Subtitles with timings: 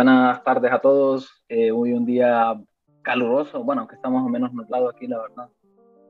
[0.00, 1.44] Buenas tardes a todos.
[1.46, 2.58] Eh, hoy un día
[3.02, 5.50] caluroso, bueno, que está más o menos nublado aquí, la verdad.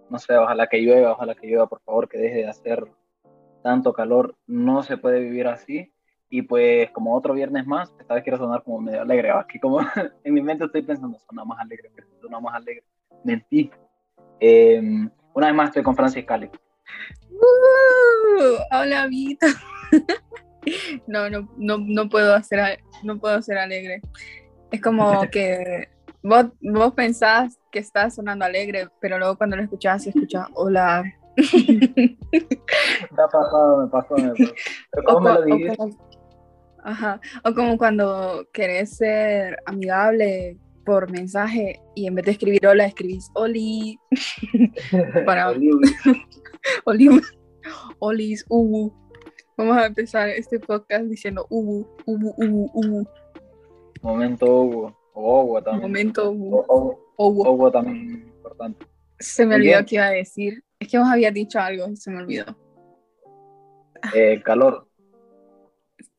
[0.09, 2.87] No sé, ojalá que llueva, ojalá que llueva, por favor, que deje de hacer
[3.65, 4.37] tanto calor.
[4.47, 5.93] No se puede vivir así.
[6.29, 9.33] Y pues, como otro viernes más, esta vez quiero sonar como medio alegre.
[9.33, 9.81] Aquí, como
[10.23, 12.85] en mi mente estoy pensando, suena más alegre, suena más alegre.
[13.25, 13.73] Mentí.
[14.39, 16.49] Em, una vez más estoy con Francis Cali.
[17.29, 19.49] Uh, hola, Vito.
[21.07, 24.01] no, no, no, no puedo hacer, no puedo ser alegre.
[24.71, 25.89] Es como que
[26.23, 31.05] vos, vos pensás que estás sonando alegre, pero luego cuando lo escuchás, escuchas, hola.
[31.37, 34.55] me ha pasado, me pasó, me pasó.
[34.91, 35.73] Pero ¿cómo me lo dijiste?
[35.73, 35.99] O como,
[36.85, 42.87] ajá, o como cuando querés ser amigable por mensaje y en vez de escribir hola,
[42.87, 43.99] escribís oli.
[45.25, 45.51] Para...
[45.51, 45.71] oli,
[46.85, 47.21] oli.
[47.99, 48.93] Olis, ubu.
[49.61, 53.09] Vamos a empezar este podcast diciendo ubu, ubu, ubu, ubu.
[54.01, 54.97] Momento ubu.
[55.13, 55.83] O también.
[55.83, 56.97] Momento ubu.
[57.19, 58.87] O, también importante.
[59.19, 60.65] Se me olvidó que iba a decir.
[60.79, 62.57] Es que vos habías dicho algo y se me olvidó.
[64.15, 64.89] Eh, calor.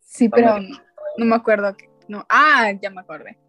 [0.01, 0.77] Sí, pero no,
[1.17, 1.75] no me acuerdo.
[1.75, 2.23] Que, no.
[2.29, 3.39] Ah, ya me acordé.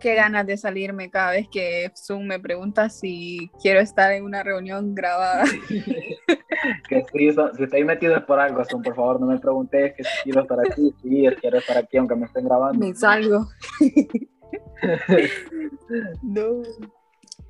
[0.00, 4.42] Qué ganas de salirme cada vez que Zoom me pregunta si quiero estar en una
[4.42, 5.44] reunión grabada.
[6.88, 10.04] que si, si estáis metido es por algo, Zoom, por favor, no me preguntes que
[10.04, 10.94] si quiero estar aquí.
[11.02, 12.84] Sí, quiero estar aquí aunque me estén grabando.
[12.84, 13.46] Me salgo.
[16.22, 16.62] no.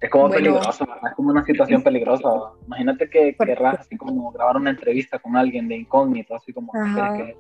[0.01, 1.11] Es como bueno, peligroso, ¿verdad?
[1.11, 2.29] Es como una situación peligrosa.
[2.67, 7.37] Imagínate que querrás así como grabar una entrevista con alguien de incógnito, así como que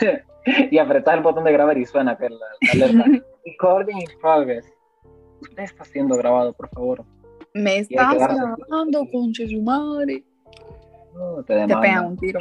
[0.70, 3.24] y apretar el botón de grabar y suena que la, la alerta.
[3.44, 4.66] Recording in progress.
[5.40, 7.04] Usted está siendo grabado, por favor.
[7.54, 10.24] Me estás grabando, conche su madre.
[11.14, 12.38] No, te, te pegan un tiro.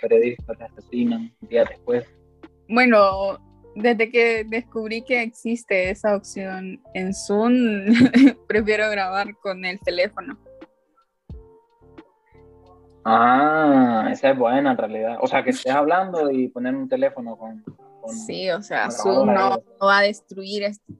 [0.00, 2.04] periodista te asesinan un día después.
[2.68, 3.38] Bueno,
[3.74, 7.52] desde que descubrí que existe esa opción en Zoom,
[8.48, 10.38] prefiero grabar con el teléfono.
[13.04, 15.18] Ah, esa es buena en realidad.
[15.20, 17.62] O sea, que estés hablando y poner un teléfono con...
[17.62, 20.64] con sí, o sea, Zoom no, no, va a destruir...
[20.64, 20.92] Este,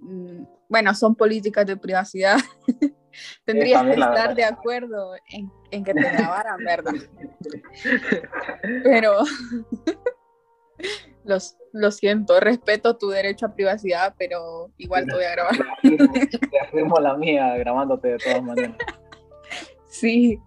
[0.69, 2.39] bueno, son políticas de privacidad.
[3.45, 6.95] Tendrías que estar de acuerdo en, en, que te grabaran, ¿verdad?
[8.85, 9.19] Pero...
[11.25, 15.57] Los, lo siento, respeto tu derecho a privacidad, pero igual te voy a grabar.
[15.83, 18.77] Te afirmo la mía grabándote de todas maneras.
[19.89, 20.41] Sí,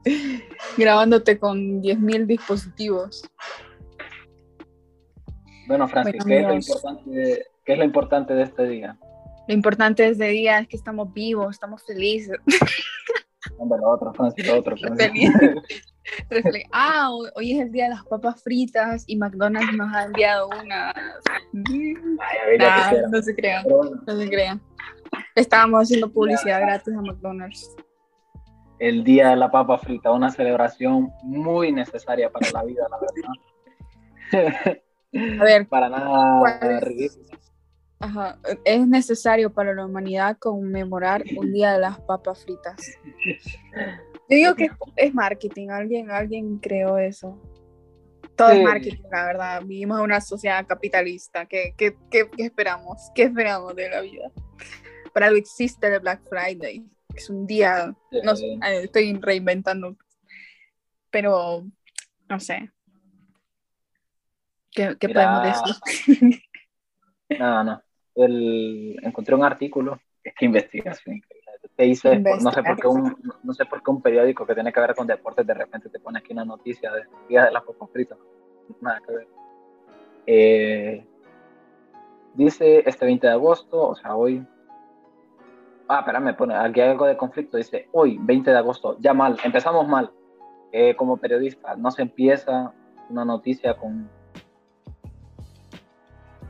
[0.77, 3.29] grabándote con 10.000 dispositivos.
[5.67, 8.97] Bueno, Francis, bueno, ¿qué, es lo importante, ¿qué es lo importante de este día?
[9.51, 12.39] Lo importante de este día es que estamos vivos, estamos felices.
[13.57, 14.78] Hombre, lo otro, Francis, lo otro.
[14.78, 15.29] Francis.
[16.72, 20.94] ah, hoy es el día de las papas fritas y McDonald's nos ha enviado una.
[21.51, 23.66] Nah, no se crean,
[24.07, 24.62] no se crean.
[25.35, 27.75] Estábamos haciendo publicidad gratis a McDonald's
[28.79, 32.97] el Día de la Papa Frita, una celebración muy necesaria para la vida, la
[34.33, 34.79] verdad.
[35.39, 37.41] A ver, para nada ridículo.
[38.01, 42.97] Ajá, es necesario para la humanidad conmemorar un Día de las Papas Fritas.
[44.29, 47.39] Yo digo que es marketing, alguien, alguien creó eso.
[48.35, 48.57] Todo sí.
[48.57, 49.62] es marketing, la verdad.
[49.63, 51.45] Vivimos en una sociedad capitalista.
[51.45, 53.12] ¿Qué, qué, qué, qué esperamos?
[53.13, 54.31] ¿Qué esperamos de la vida?
[55.13, 59.95] Para algo existe el Black Friday es un día, no sé, estoy reinventando,
[61.09, 61.65] pero
[62.30, 62.71] no sé.
[64.71, 66.42] ¿Qué, qué podemos decir?
[67.39, 67.81] No, no.
[68.16, 71.22] El, encontré un artículo, es que investigación
[71.75, 74.72] te dice, no sé, por qué un, no sé por qué un periódico que tiene
[74.72, 77.63] que ver con deportes de repente te pone aquí una noticia de día de las
[77.63, 78.18] papas fritas.
[78.80, 79.28] Nada que ver.
[80.28, 81.06] Eh,
[82.34, 84.46] dice este 20 de agosto, o sea, hoy,
[85.88, 89.38] ah, espérame, pone, aquí hay algo de conflicto, dice, hoy, 20 de agosto, ya mal,
[89.44, 90.12] empezamos mal.
[90.72, 92.74] Eh, como periodista, no se empieza
[93.10, 94.10] una noticia con,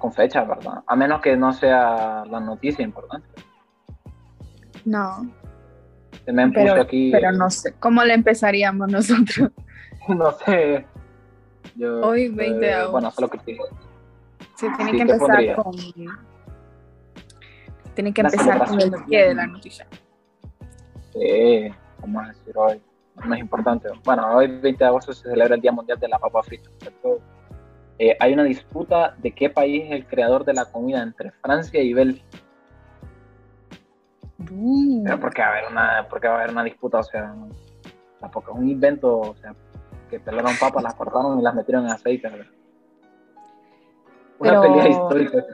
[0.01, 0.83] con fecha, ¿verdad?
[0.87, 3.27] A menos que no sea la noticia importante.
[4.83, 5.31] No.
[6.25, 7.11] Se me pero, aquí.
[7.11, 9.51] Pero no sé, ¿cómo le empezaríamos nosotros?
[10.09, 10.85] no sé.
[11.75, 12.89] Yo, hoy, 20 de agosto.
[12.89, 13.57] Eh, bueno, solo que sí.
[14.55, 15.75] Se tiene sí, que empezar con
[17.93, 19.85] tienen que empezar con el pie de la noticia.
[21.13, 22.81] Sí, vamos a decir hoy,
[23.25, 23.89] no es importante.
[24.03, 26.69] Bueno, hoy 20 de agosto se celebra el Día Mundial de la Papa Frita.
[28.03, 31.79] Eh, hay una disputa de qué país es el creador de la comida entre Francia
[31.79, 32.25] y Bélgica.
[34.51, 35.03] Uh.
[35.03, 37.31] Pero porque va a haber una, porque va a haber una disputa, o sea,
[38.19, 39.53] tampoco es un invento, o sea,
[40.09, 42.27] que pelaron papas, las cortaron y las metieron en aceite.
[42.27, 42.47] ¿verdad?
[44.39, 45.45] Una pelea histórica.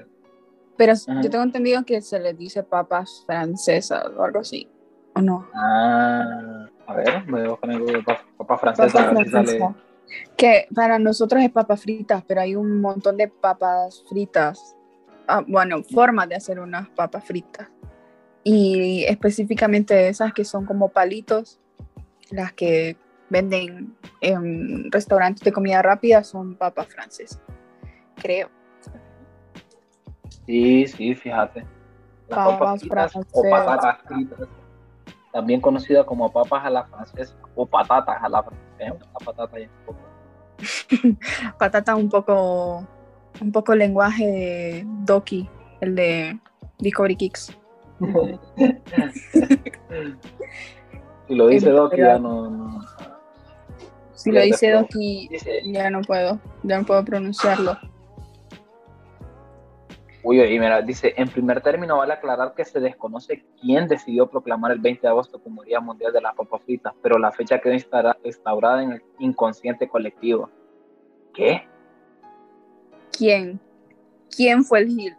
[0.77, 4.69] Pero yo tengo entendido que se les dice papas francesas o algo así,
[5.15, 5.45] ¿o no?
[5.53, 8.05] Ah, a ver, me voy a poner
[8.37, 9.85] papas francesas.
[10.35, 14.75] Que para nosotros es papas fritas, pero hay un montón de papas fritas.
[15.27, 17.69] Ah, bueno, formas de hacer unas papas fritas.
[18.43, 21.59] Y específicamente esas que son como palitos,
[22.31, 22.97] las que
[23.29, 27.41] venden en restaurantes de comida rápida son papas francesas,
[28.15, 28.49] creo.
[30.45, 31.65] Sí, sí, fíjate.
[32.29, 34.47] Las papas, fritas o patatas fritas,
[35.33, 38.66] también conocida como papas a la francesa o patatas a la francesa.
[39.25, 39.99] Patata un poco.
[41.59, 42.87] patata un poco,
[43.41, 45.49] un poco lenguaje de Doki,
[45.81, 46.39] el de
[46.79, 47.57] Discovery Kicks.
[51.27, 52.81] si lo dice Doki ya no,
[54.13, 55.29] Si lo dice Doki
[55.65, 57.77] ya no puedo, ya no puedo pronunciarlo.
[60.29, 64.73] Uy, y mira, dice, en primer término vale aclarar que se desconoce quién decidió proclamar
[64.73, 67.73] el 20 de agosto como Día Mundial de las Papas Fritas, pero la fecha quedó
[68.25, 70.49] instaurada en el inconsciente colectivo.
[71.33, 71.65] ¿Qué?
[73.17, 73.57] ¿Quién?
[74.35, 75.15] ¿Quién fue el Gil?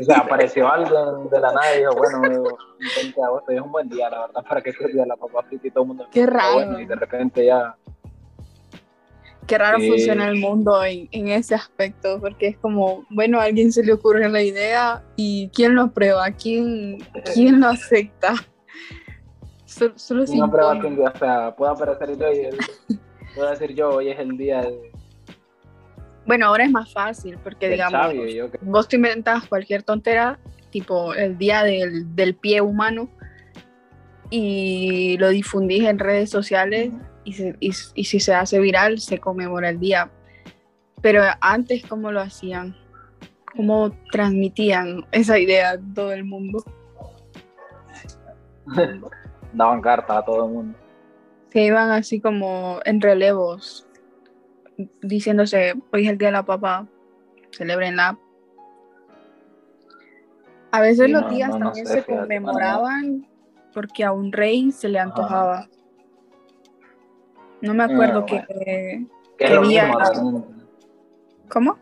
[0.00, 2.32] o sea, apareció algo de la nada y dijo, bueno, el
[2.96, 5.44] 20 de agosto es un buen día, la verdad, para que se día la papa
[5.44, 6.08] frita y todo el mundo.
[6.10, 6.80] Qué raro.
[6.80, 7.76] y de repente ya
[9.48, 13.82] Qué raro funciona el mundo en, ese aspecto, porque es como, bueno, a alguien se
[13.82, 16.30] le ocurre la idea y ¿quién lo prueba?
[16.32, 16.98] ¿Quién,
[17.32, 18.34] quién lo acepta?
[19.64, 22.48] Solo, solo no prueba que o sea, puede aparecer yo y
[23.34, 24.92] puedo decir yo, hoy es el día de...
[26.26, 28.14] Bueno, ahora es más fácil, porque digamos,
[28.62, 30.38] vos te inventas cualquier tontera,
[30.70, 33.10] tipo el día del, del pie humano,
[34.30, 36.92] y lo difundís en redes sociales
[37.60, 40.10] y, si se hace viral, se conmemora el día.
[41.00, 42.76] Pero antes, ¿cómo lo hacían?
[43.56, 46.64] ¿Cómo transmitían esa idea a todo el mundo?
[49.52, 50.78] Daban carta a todo el mundo.
[51.52, 53.86] Se iban así como en relevos,
[55.02, 56.86] diciéndose, hoy es el día de la papa,
[57.52, 58.18] celebrenla.
[60.70, 63.26] A veces los días también se conmemoraban
[63.72, 65.68] porque a un rey se le antojaba.
[67.60, 69.06] No me acuerdo ah, que,
[69.36, 69.92] que día
[71.48, 71.78] ¿Cómo?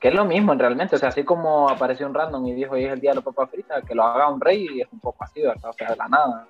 [0.00, 2.84] Que es lo mismo realmente, o sea, así como apareció un random y dijo hoy
[2.84, 4.98] es el día de la papa frita, que lo haga un rey y es un
[4.98, 5.70] poco así, ¿verdad?
[5.70, 6.48] O sea, de la nada.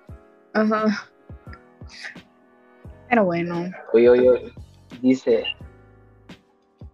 [0.54, 0.84] Ajá.
[3.08, 3.70] Pero bueno.
[3.93, 4.52] Oye, oye,
[5.02, 5.44] dice,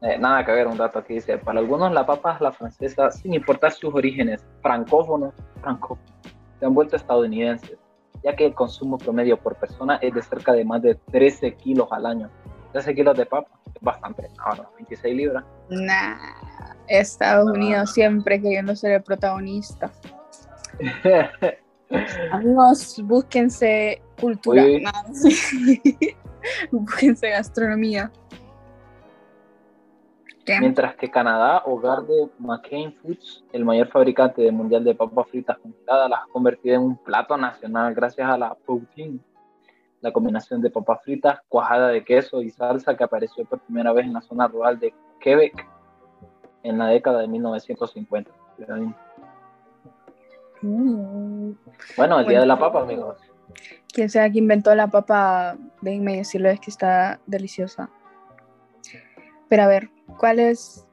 [0.00, 3.12] eh, nada que ver, un dato aquí dice, para algunos la papa es la francesa,
[3.12, 6.12] sin importar sus orígenes, francófonos, francófonos,
[6.58, 7.78] se han vuelto estadounidenses
[8.22, 11.88] ya que el consumo promedio por persona es de cerca de más de 13 kilos
[11.90, 12.30] al año.
[12.72, 15.44] 13 kilos de papa es bastante, ahora 26 libras.
[15.70, 16.16] Nah,
[16.86, 19.90] Estados Unidos siempre queriendo ser el protagonista.
[22.32, 24.62] Amigos, búsquense cultura,
[26.70, 28.12] búsquense gastronomía.
[30.60, 35.58] Mientras que Canadá, hogar de McCain Foods, el mayor fabricante de mundial de papas fritas
[35.58, 39.18] congeladas, las ha convertido en un plato nacional gracias a la poutine,
[40.00, 44.06] la combinación de papas fritas, cuajada de queso y salsa que apareció por primera vez
[44.06, 45.66] en la zona rural de Quebec
[46.62, 48.30] en la década de 1950.
[50.62, 51.52] Mm.
[51.96, 53.16] Bueno, el día de la papa, amigos.
[53.92, 57.90] Quien sea que inventó la papa, déjenme decirles que está deliciosa.
[59.48, 59.88] Pero a ver,
[60.18, 60.84] ¿cuál es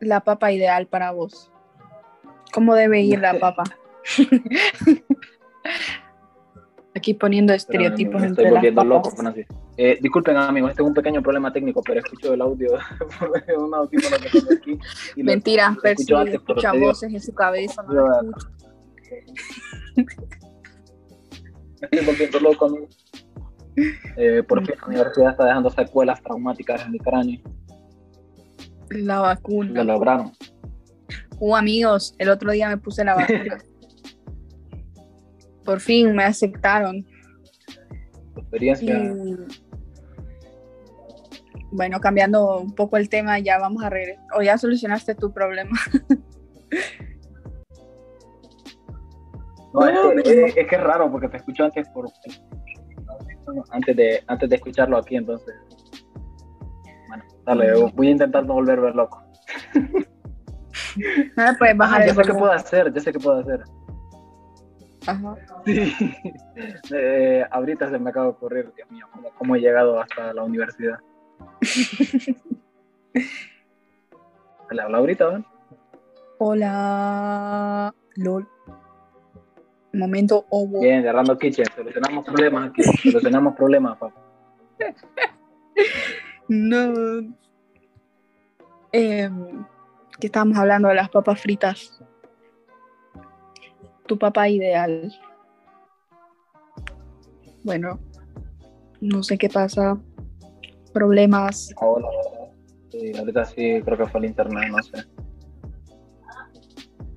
[0.00, 1.50] la papa ideal para vos?
[2.52, 3.64] ¿Cómo debe ir la papa?
[6.94, 9.12] Aquí poniendo estereotipos estoy entre volviendo loco
[9.76, 12.72] eh, disculpen amigos, tengo un pequeño problema técnico, pero escucho el audio
[13.58, 14.78] un audífono que tengo aquí.
[15.16, 17.82] Mentira, pero sí, escucha voces en su cabeza.
[17.84, 18.06] No
[21.80, 22.76] estoy volviendo loco.
[24.16, 27.40] Eh, por fin la universidad está dejando secuelas traumáticas en mi cráneo.
[28.90, 29.84] La vacuna.
[29.84, 30.32] Lo lograron.
[31.38, 33.58] Uh, amigos, el otro día me puse la vacuna.
[35.64, 37.06] Por fin me aceptaron.
[38.36, 39.14] Experiencia.
[41.72, 44.24] Bueno, cambiando un poco el tema, ya vamos a regresar.
[44.36, 45.78] O ya solucionaste tu problema.
[49.72, 52.10] No, es, que, es, que, es raro porque te escucho antes por
[53.70, 55.54] antes de antes de escucharlo aquí, entonces
[57.50, 59.24] Dale, voy a intentar no volverme loco.
[61.36, 63.64] Ah, pues ah, ya sé qué puedo hacer, ya sé qué puedo hacer.
[65.06, 65.36] Ajá.
[65.64, 65.92] Sí.
[66.92, 69.06] Eh, ahorita se me acaba de ocurrir, Dios mío,
[69.38, 70.98] cómo, he llegado hasta la universidad.
[74.70, 75.42] ¿Le habla ahorita,
[76.38, 78.46] Hola, LOL.
[79.94, 80.80] Momento ovo.
[80.80, 81.64] Bien, agarrando kitchen.
[81.74, 82.82] Solucionamos problemas aquí.
[82.82, 84.14] Solucionamos problemas, papá.
[86.48, 87.39] no.
[88.92, 89.30] Eh,
[90.18, 92.02] que estábamos hablando de las papas fritas.
[94.06, 95.12] Tu papá ideal.
[97.62, 98.00] Bueno,
[99.00, 99.98] no sé qué pasa.
[100.92, 101.72] Problemas.
[101.76, 102.08] Hola.
[102.90, 105.06] Sí, ahorita sí creo que fue el internet, no sé.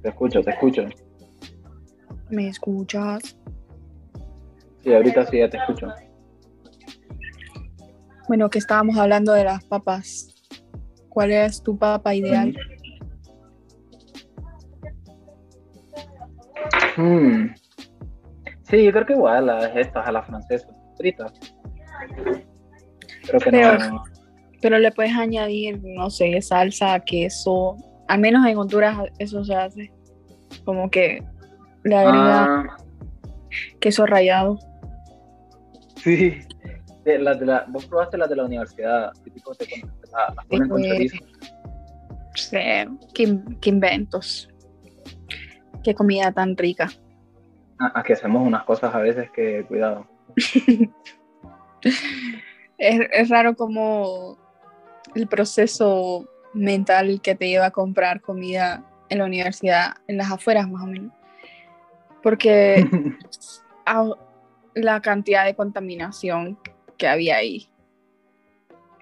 [0.02, 0.84] Te escucho, te escucho.
[2.30, 3.38] ¿Me escuchas?
[4.82, 5.88] Sí, ahorita sí ya te escucho.
[8.28, 10.33] Bueno, que estábamos hablando de las papas.
[11.14, 12.56] ¿Cuál es tu papa ideal?
[16.98, 17.48] Mm.
[18.64, 20.68] Sí, yo creo que igual las estas a la francesa,
[20.98, 21.32] fritas.
[23.28, 24.04] Creo que pero, no.
[24.62, 27.76] Pero le puedes añadir, no sé, salsa, queso.
[28.08, 29.92] Al menos en Honduras eso se hace.
[30.66, 31.24] Como que
[31.84, 32.78] le agrega Ah,
[33.80, 34.58] queso rallado.
[35.98, 36.40] sí.
[37.04, 40.70] De, las de la, vos probaste las de la universidad, te ponen- la- las ponen
[40.70, 41.18] con chorizo.
[42.36, 42.58] Sí,
[43.14, 44.50] qué, qué inventos.
[45.84, 46.90] Qué comida tan rica.
[47.80, 50.08] Ah, ah, que hacemos unas cosas a veces que, cuidado.
[52.78, 54.38] Es, es raro como
[55.16, 60.70] el proceso mental que te lleva a comprar comida en la universidad, en las afueras
[60.70, 61.14] más o menos.
[62.22, 62.86] Porque
[63.86, 64.16] a-
[64.76, 66.58] la cantidad de contaminación
[66.98, 67.70] que había ahí.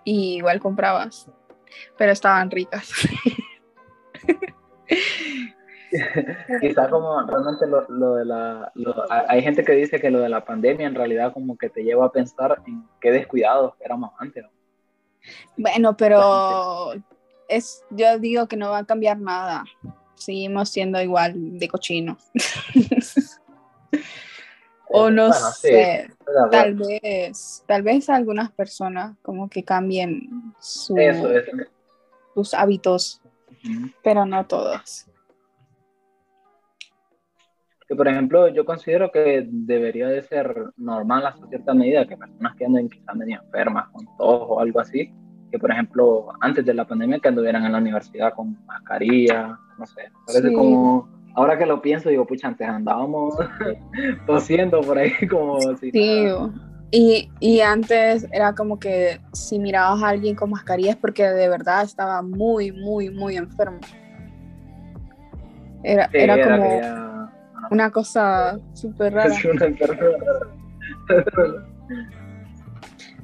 [0.03, 1.29] Y igual comprabas,
[1.97, 2.91] pero estaban ricas.
[6.61, 8.71] Quizá como realmente lo, lo de la...
[8.75, 11.83] lo- hay gente que dice que lo de la pandemia en realidad como que te
[11.83, 14.43] lleva a pensar en qué descuidados éramos antes.
[14.43, 14.49] ¿no?
[15.57, 16.93] Bueno, pero
[17.49, 19.65] es, yo digo que no va a cambiar nada.
[20.15, 22.31] Seguimos siendo igual de cochinos.
[24.93, 26.49] o no Bueno, sí, sé, acuerdo.
[26.51, 31.45] tal vez, tal vez algunas personas como que cambien su- Eso es.
[32.33, 33.21] sus hábitos,
[34.03, 35.05] pero no todos.
[37.87, 42.55] Que por ejemplo, yo considero que debería de ser normal hasta cierta medida que personas
[42.55, 45.11] que anden quizás medio enfermas, con tos o algo así,
[45.51, 49.85] que por ejemplo, antes de la pandemia que anduvieran en la universidad con mascarilla, no
[49.85, 50.53] sé, parece Sí.
[50.53, 53.35] como, ahora que lo pienso, digo, pucha, antes andábamos
[54.27, 56.27] tosiendo por ahí como si Sí,
[56.91, 61.47] y, y antes era como que si mirabas a alguien con mascarilla es porque de
[61.47, 63.79] verdad estaba muy, muy, muy enfermo.
[65.83, 67.31] Era, Sí, era era como
[67.71, 69.33] una cosa súper rara.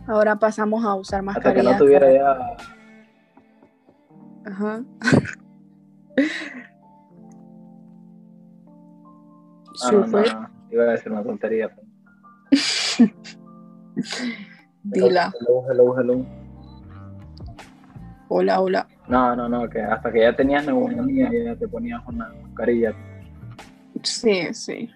[0.08, 2.56] Ahora pasamos a usar Hasta que no tuviera ya
[4.46, 4.84] Ajá.
[9.84, 11.70] Ah, no, no, iba a decir una tontería.
[14.92, 15.34] pero- Dila.
[15.40, 16.26] Hello, hello, hello.
[18.30, 18.88] Hola, hola.
[19.08, 22.94] No, no, no, que hasta que ya tenías neumonía ya te ponías una mascarilla.
[24.04, 24.90] Sí, sí.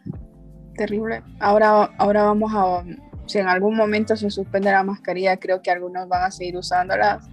[0.75, 1.23] Terrible.
[1.39, 2.83] Ahora, ahora vamos a.
[3.27, 7.29] Si en algún momento se suspende la mascarilla, creo que algunos van a seguir usándolas.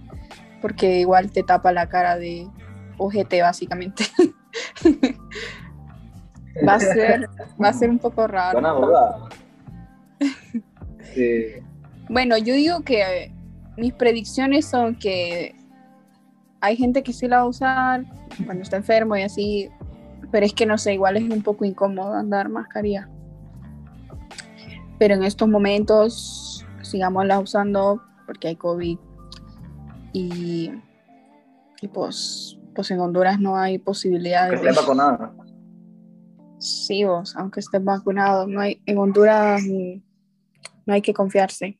[0.61, 2.47] Porque igual te tapa la cara de
[2.97, 4.05] ojete, básicamente.
[6.67, 7.29] va a ser,
[7.61, 8.59] va a ser un poco raro.
[8.59, 9.29] Buena duda.
[11.13, 11.45] Sí.
[12.09, 13.31] Bueno, yo digo que
[13.77, 15.55] mis predicciones son que
[16.61, 18.05] hay gente que sí la va a usar
[18.45, 19.69] cuando está enfermo y así,
[20.31, 23.09] pero es que no sé, igual es un poco incómodo andar mascarilla.
[24.97, 28.97] Pero en estos momentos sigámosla usando porque hay COVID
[30.13, 30.71] y,
[31.81, 35.31] y pues, pues en Honduras no hay Que posibilidades estés vacunada.
[36.59, 40.01] Sí, vos, aunque estés vacunado, no hay, en Honduras mm,
[40.85, 41.79] no hay que confiarse.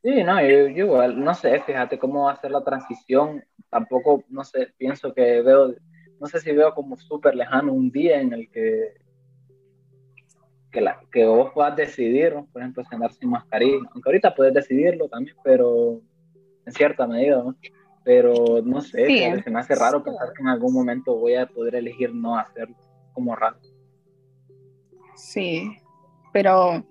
[0.00, 3.44] Sí, no, yo, igual, no sé, fíjate cómo va a ser la transición.
[3.68, 5.74] Tampoco, no sé, pienso que veo,
[6.20, 8.94] no sé si veo como súper lejano un día en el que,
[10.70, 13.88] que, la, que vos puedas decidir, por ejemplo, andar sin mascarilla.
[13.92, 16.00] Aunque ahorita puedes decidirlo también, pero
[16.64, 17.56] en cierta medida, ¿no?
[18.08, 21.44] Pero no sé, Sí, se me hace raro pensar que en algún momento voy a
[21.44, 22.74] poder elegir no hacerlo,
[23.12, 23.58] como raro.
[25.14, 25.76] Sí,
[26.32, 26.86] pero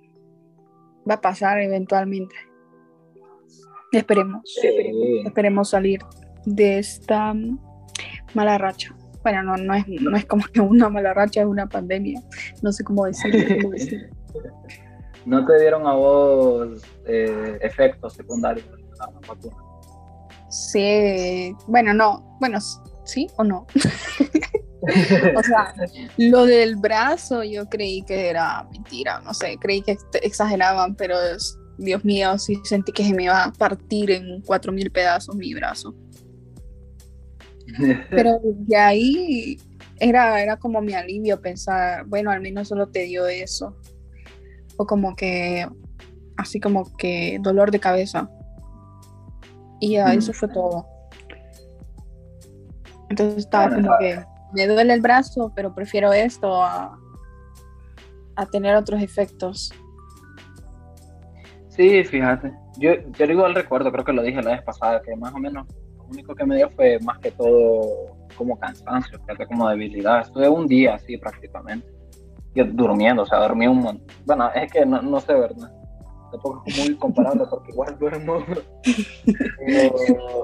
[1.10, 2.36] va a pasar eventualmente.
[3.92, 4.70] Esperemos, Sí.
[5.26, 6.02] esperemos salir
[6.46, 7.34] de esta
[8.36, 8.96] mala racha.
[9.24, 12.22] Bueno, no, no, es, no es como que una mala racha, es una pandemia.
[12.62, 13.40] No sé cómo decirlo.
[13.64, 14.10] cómo decirlo.
[15.26, 19.67] ¿No te dieron a vos eh, efectos secundarios de la vacuna?
[20.58, 22.60] Sí, bueno, no, bueno,
[23.06, 23.68] sí o no.
[25.36, 25.74] o sea,
[26.18, 31.18] lo del brazo yo creí que era mentira, no sé, creí que exageraban, pero
[31.78, 35.54] Dios mío, sí sentí que se me iba a partir en cuatro mil pedazos mi
[35.54, 35.96] brazo.
[38.10, 39.58] Pero de ahí
[40.00, 43.78] era, era como mi alivio pensar, bueno, al menos solo te dio eso.
[44.78, 45.68] O como que,
[46.38, 48.30] así como que dolor de cabeza.
[49.80, 50.86] Y ya, eso fue todo.
[53.10, 56.98] Entonces estaba como que me duele el brazo, pero prefiero esto a,
[58.36, 59.74] a tener otros efectos.
[61.70, 62.52] Sí, fíjate.
[62.78, 65.68] Yo, yo igual recuerdo, creo que lo dije la vez pasada, que más o menos
[65.96, 70.22] lo único que me dio fue más que todo como cansancio, como debilidad.
[70.22, 71.88] Estuve un día así prácticamente.
[72.56, 74.08] Yo durmiendo, o sea, dormí un montón.
[74.26, 75.72] Bueno, es que no, no sé, ¿verdad?
[76.32, 78.40] Tampoco es muy comparable porque igual duermo.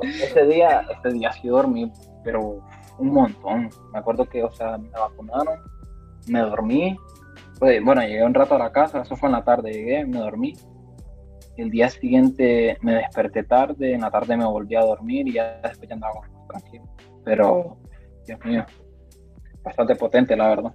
[0.04, 1.92] ese día, ese día sí dormí,
[2.24, 2.64] pero
[2.98, 3.70] un montón.
[3.92, 5.60] Me acuerdo que, o sea, me vacunaron,
[6.28, 6.98] me dormí.
[7.60, 10.20] Pues, bueno, llegué un rato a la casa, eso fue en la tarde, llegué, me
[10.20, 10.54] dormí.
[11.58, 15.60] El día siguiente me desperté tarde, en la tarde me volví a dormir y ya
[15.62, 16.86] después ya andaba tranquilo.
[17.24, 17.78] Pero,
[18.26, 18.66] Dios mío,
[19.64, 20.74] bastante potente, la verdad.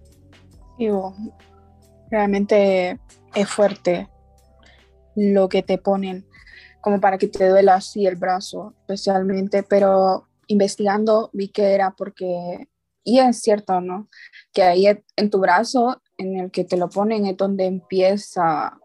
[0.79, 1.15] Digo,
[2.11, 2.99] realmente
[3.35, 4.09] es fuerte
[5.19, 6.27] lo que te ponen,
[6.81, 12.69] como para que te duela así el brazo, especialmente, pero investigando vi que era porque,
[13.05, 14.09] y es cierto, ¿no?
[14.53, 18.79] Que ahí en tu brazo, en el que te lo ponen, es donde empieza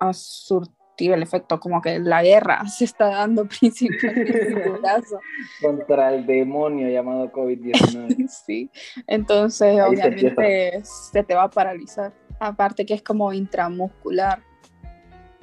[0.00, 5.20] a surtir el efecto, como que la guerra se está dando principalmente en tu brazo.
[5.60, 8.28] Contra el demonio llamado COVID-19.
[8.46, 8.70] sí,
[9.06, 12.12] entonces obviamente se, te va a paralizar.
[12.40, 14.42] Aparte que es como intramuscular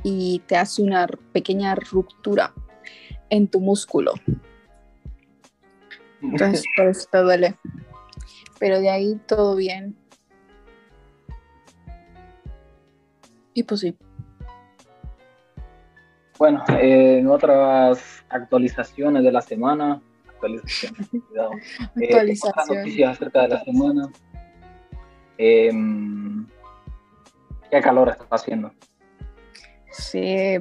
[0.08, 2.54] y te hace una pequeña ruptura
[3.32, 4.14] en tu músculo.
[6.22, 7.56] Entonces, por eso te duele.
[8.60, 9.98] Pero de ahí todo bien.
[13.56, 13.98] Y pues sí.
[16.38, 21.52] Bueno, eh, en otras actualizaciones de la semana, actualizaciones, cuidado.
[22.00, 22.78] Eh, Actualización.
[22.78, 24.12] noticias acerca de la semana.
[25.40, 26.46] Em,
[27.72, 28.72] ¿Qué calor está haciendo?
[29.98, 30.58] Sí,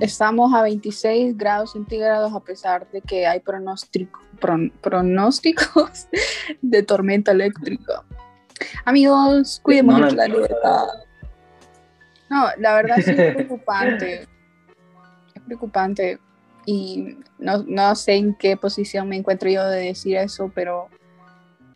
[0.00, 4.20] estamos a 26 grados centígrados a pesar de que hay pronóstico,
[4.80, 6.08] pronósticos
[6.62, 8.02] de tormenta eléctrica.
[8.84, 10.86] Amigos, cuidemos el planeta.
[12.30, 14.22] No, la verdad sí es preocupante.
[15.34, 16.18] es preocupante.
[16.64, 20.88] Y no, sé en qué posición me encuentro yo de decir eso, pero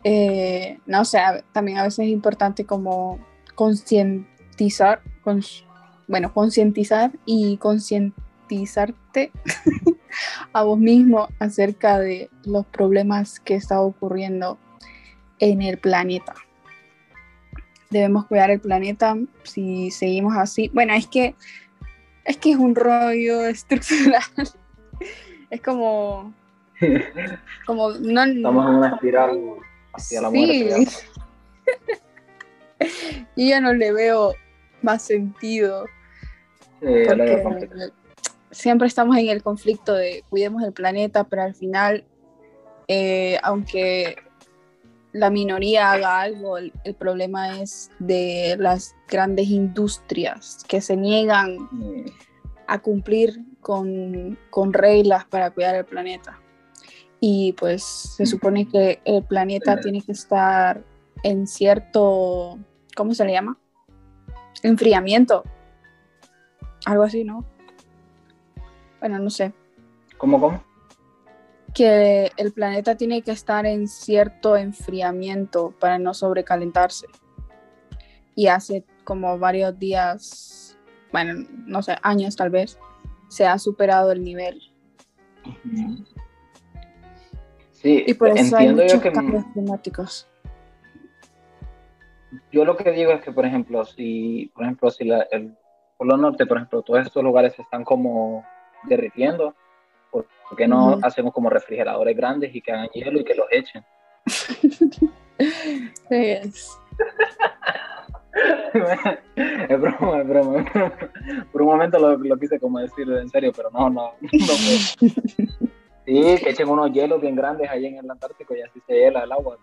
[0.03, 1.19] eh, no sé,
[1.51, 3.19] también a veces es importante como
[3.53, 5.01] concientizar,
[6.07, 9.31] bueno, concientizar y concientizarte
[10.53, 14.57] a vos mismo acerca de los problemas que está ocurriendo
[15.39, 16.33] en el planeta.
[17.89, 20.69] Debemos cuidar el planeta si seguimos así.
[20.73, 21.35] Bueno, es que
[22.25, 24.21] es que es un rollo estructural.
[25.49, 26.33] es como
[27.65, 29.39] como no estamos en una espiral
[29.93, 30.87] hacia la muerte.
[33.35, 34.33] y ya no le veo
[34.81, 35.85] más sentido
[38.51, 42.05] siempre estamos en el conflicto de cuidemos el planeta, pero al final,
[42.87, 44.15] eh, aunque
[45.11, 51.57] la minoría haga algo, el, problema es de las grandes industrias que se niegan
[52.67, 56.39] a cumplir con, con reglas para cuidar el planeta.
[57.19, 60.83] Y pues se supone que el planeta tiene que estar
[61.23, 62.59] en cierto,
[62.95, 63.57] ¿cómo se le llama?
[64.61, 65.43] Enfriamiento
[66.87, 67.43] algo así, ¿no?
[68.99, 69.53] Bueno, no sé.
[70.17, 70.63] ¿Cómo, cómo?
[71.73, 77.07] Que el planeta tiene que estar en cierto enfriamiento para no sobrecalentarse.
[78.35, 80.77] Y hace como varios días,
[81.11, 82.79] bueno, no sé, años tal vez,
[83.27, 84.61] se ha superado el nivel.
[87.71, 90.27] Sí, y por eso hay muchos cambios climáticos.
[92.51, 95.55] Yo lo que digo es que, por ejemplo, si, por ejemplo, si la, el
[95.97, 98.45] Polo Norte, por ejemplo, todos estos lugares se están como
[98.83, 99.55] derritiendo.
[100.11, 103.83] ¿Por qué no hacemos como refrigeradores grandes y que hagan hielo y que los echen?
[106.09, 106.79] es.
[109.35, 110.65] es broma, es broma,
[111.51, 114.13] Por un momento lo, lo, quise como decir en serio, pero no, no.
[114.21, 115.67] no sí,
[116.05, 119.31] que echen unos hielos bien grandes ahí en el Antártico y así se hiela el
[119.31, 119.57] agua.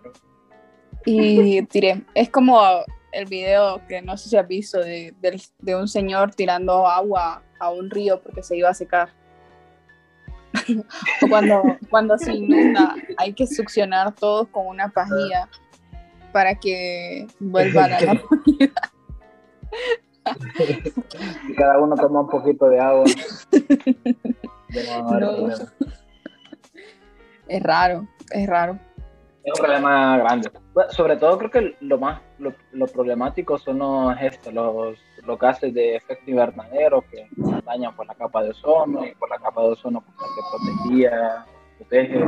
[1.04, 2.60] Y diré, es como
[3.14, 5.14] el video que no sé si has visto de,
[5.74, 9.10] un señor tirando agua a un río porque se iba a secar.
[11.22, 15.48] o cuando, cuando se inunda, hay que succionar todos con una pajilla
[16.32, 18.72] para que vuelva a la normalidad.
[21.56, 23.04] cada uno toma un poquito de agua.
[27.46, 28.78] Es raro, es raro.
[29.44, 30.50] Es un problema grande.
[30.88, 34.16] sobre todo creo que lo más lo, problemático son los,
[34.52, 37.28] los, los gases de efecto invernadero que
[37.66, 41.44] dañan por la capa de ozono y por la capa de ozono porque protegía,
[41.76, 42.24] protege.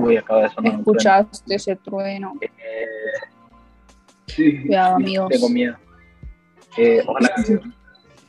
[0.00, 0.74] Uy, acaba de sonar.
[0.74, 2.34] ¿Escuchaste ese trueno?
[2.42, 2.86] Eh,
[4.26, 4.60] sí.
[4.60, 5.28] Cuidado, amigos.
[5.30, 5.76] Tengo miedo.
[6.76, 7.34] Eh, hola.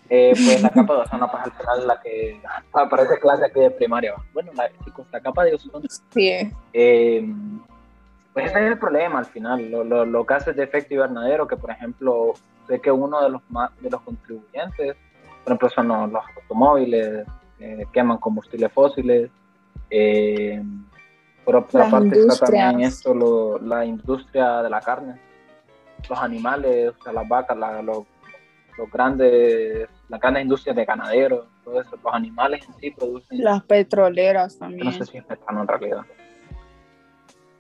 [0.10, 2.41] Eh, pues la capa de ozono, pues al final la que
[2.74, 4.13] aparece clase aquí de primaria.
[4.34, 5.82] Bueno, la, chicos, la capa de ozono.
[6.12, 6.52] Sí.
[6.74, 7.28] Eh,
[8.36, 11.48] pues ese es el problema al final, lo, lo, lo que hace de efecto invernadero,
[11.48, 12.34] que por ejemplo,
[12.68, 13.41] sé que uno de los,
[13.80, 14.98] de los contribuyentes,
[15.44, 17.26] por ejemplo, son los, automóviles,
[17.62, 19.32] eh, queman combustibles fósiles,
[19.89, 20.62] eh,
[21.46, 25.18] por otra parte está también esto, la industria de la carne,
[26.10, 28.04] los animales, o sea, las vacas, los,
[28.78, 33.44] los grandes, las grandes industrias de ganaderos, todo eso, los animales en sí producen.
[33.44, 34.86] Las petroleras también.
[34.86, 36.06] No sé si es metano en realidad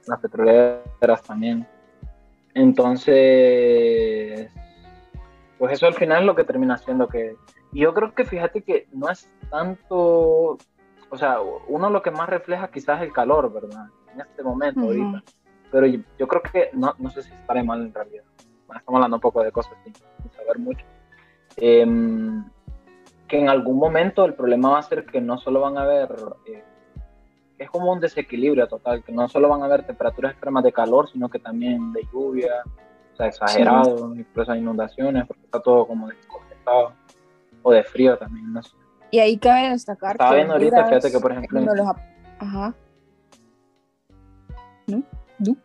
[0.07, 1.67] las petroleras también.
[2.53, 4.49] Entonces,
[5.57, 7.35] pues eso al final es lo que termina siendo que...
[7.71, 10.57] Yo creo que fíjate que no es tanto,
[11.09, 13.87] o sea, uno lo que más refleja quizás es el calor, ¿verdad?
[14.13, 15.23] En este momento, ahorita.
[15.71, 18.23] Pero yo, creo que, no, no sé si estaré mal en realidad.
[18.39, 19.93] estamos hablando un poco de cosas sin,
[20.31, 20.85] saber mucho.
[21.57, 22.43] Em,
[23.27, 26.09] que en algún momento el problema va a ser que no solo van a haber...
[26.47, 26.63] Eh,
[27.57, 31.09] es como un desequilibrio total, que no solo van a haber temperaturas extremas de calor,
[31.09, 32.51] sino que también de lluvia,
[33.13, 36.93] o sea, exagerado, incluso inundaciones, porque está todo como desconectado,
[37.63, 38.71] o de frío también, no sé.
[39.09, 41.95] Y ahí cabe destacar Estaba viendo ahorita, fíjate que por ejemplo...
[42.39, 42.75] Ajá.
[44.87, 45.03] ¿No?
[45.39, 45.55] ¿No?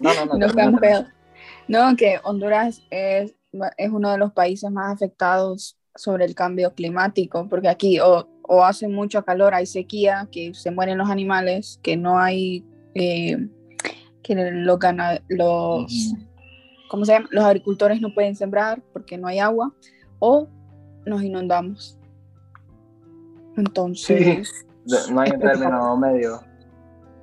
[0.00, 0.38] No, no, no.
[0.48, 1.06] no, no,
[1.96, 3.34] que Honduras es,
[3.76, 8.64] es uno de los países más afectados sobre el cambio climático, porque aquí o o
[8.64, 13.48] hace mucho calor, hay sequía, que se mueren los animales, que no hay, eh,
[14.22, 14.78] que los,
[15.28, 16.14] los,
[16.88, 17.28] ¿cómo se llama?
[17.30, 19.72] los agricultores no pueden sembrar porque no hay agua,
[20.18, 20.48] o
[21.04, 21.98] nos inundamos.
[23.56, 24.50] Entonces...
[25.10, 26.40] No hay un término medio.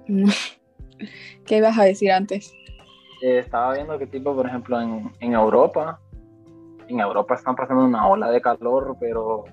[1.45, 2.51] ¿Qué ibas a decir antes?
[3.23, 5.97] Eh, estaba viendo que tipo, por ejemplo, en, en Europa,
[6.89, 9.45] en Europa están pasando una ola de calor, pero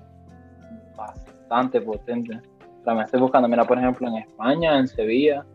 [0.97, 2.37] bastante potente.
[2.85, 5.45] Me estoy buscando, mira, por ejemplo, en España, en Sevilla,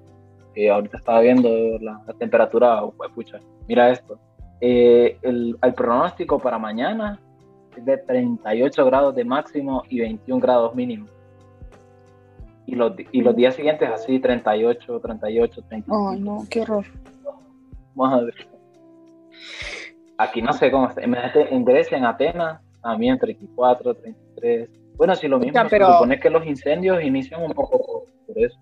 [0.55, 4.19] que ahorita estaba viendo la, temperatura, pues, pucha, mira esto.
[4.63, 7.21] Eh, el, pronóstico para mañana
[7.77, 11.07] es de 38 grados de máximo y 21 grados mínimo.
[12.65, 16.11] Y los, y los días siguientes así, 38, 38, 38.
[16.11, 16.87] Ay, no, qué horror.
[17.97, 18.35] Madre.
[20.19, 21.03] Aquí no sé cómo está.
[21.03, 24.71] En Grecia, en Atenas, también 34, 33.
[24.97, 25.61] Bueno, sí, lo mismo.
[25.69, 25.87] pero...
[25.87, 28.59] Se supone que los incendios inician un poco por eso.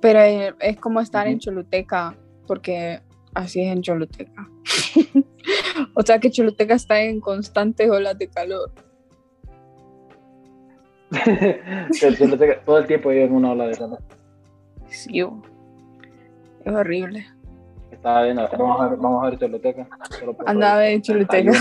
[0.00, 0.20] Pero
[0.60, 2.16] es como estar en Choluteca,
[2.46, 3.00] porque
[3.34, 4.48] así es en Choluteca.
[5.94, 8.70] o sea que Choluteca está en constantes olas de calor.
[12.64, 13.98] todo el tiempo vive en una ola de calor.
[14.88, 15.20] Sí,
[16.64, 17.26] es horrible.
[18.04, 19.88] Vamos a ver, vamos a ver Choluteca.
[20.44, 21.52] Andaba en Choluteca.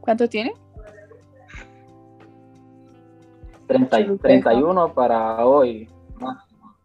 [0.00, 0.54] ¿Cuánto tiene?
[3.66, 5.88] 30, 31 para hoy,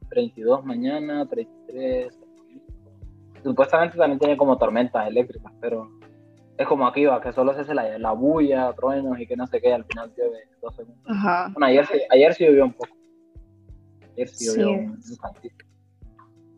[0.09, 2.17] 32 mañana, 33.
[3.43, 5.91] Supuestamente también tiene como tormentas eléctricas, pero
[6.57, 9.45] es como aquí, va, que solo se hace la, la bulla, truenos y que no
[9.45, 11.03] sé qué, al final llueve dos segundos.
[11.07, 11.49] Ajá.
[11.53, 12.95] Bueno, ayer, ayer sí llovió un poco.
[14.13, 14.99] Ayer sí llovió un,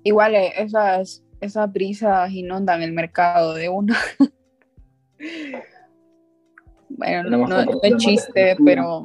[0.04, 3.98] Igual eh, esas, esas brisas inundan el mercado de una.
[6.90, 9.04] bueno, no, no es chiste, pero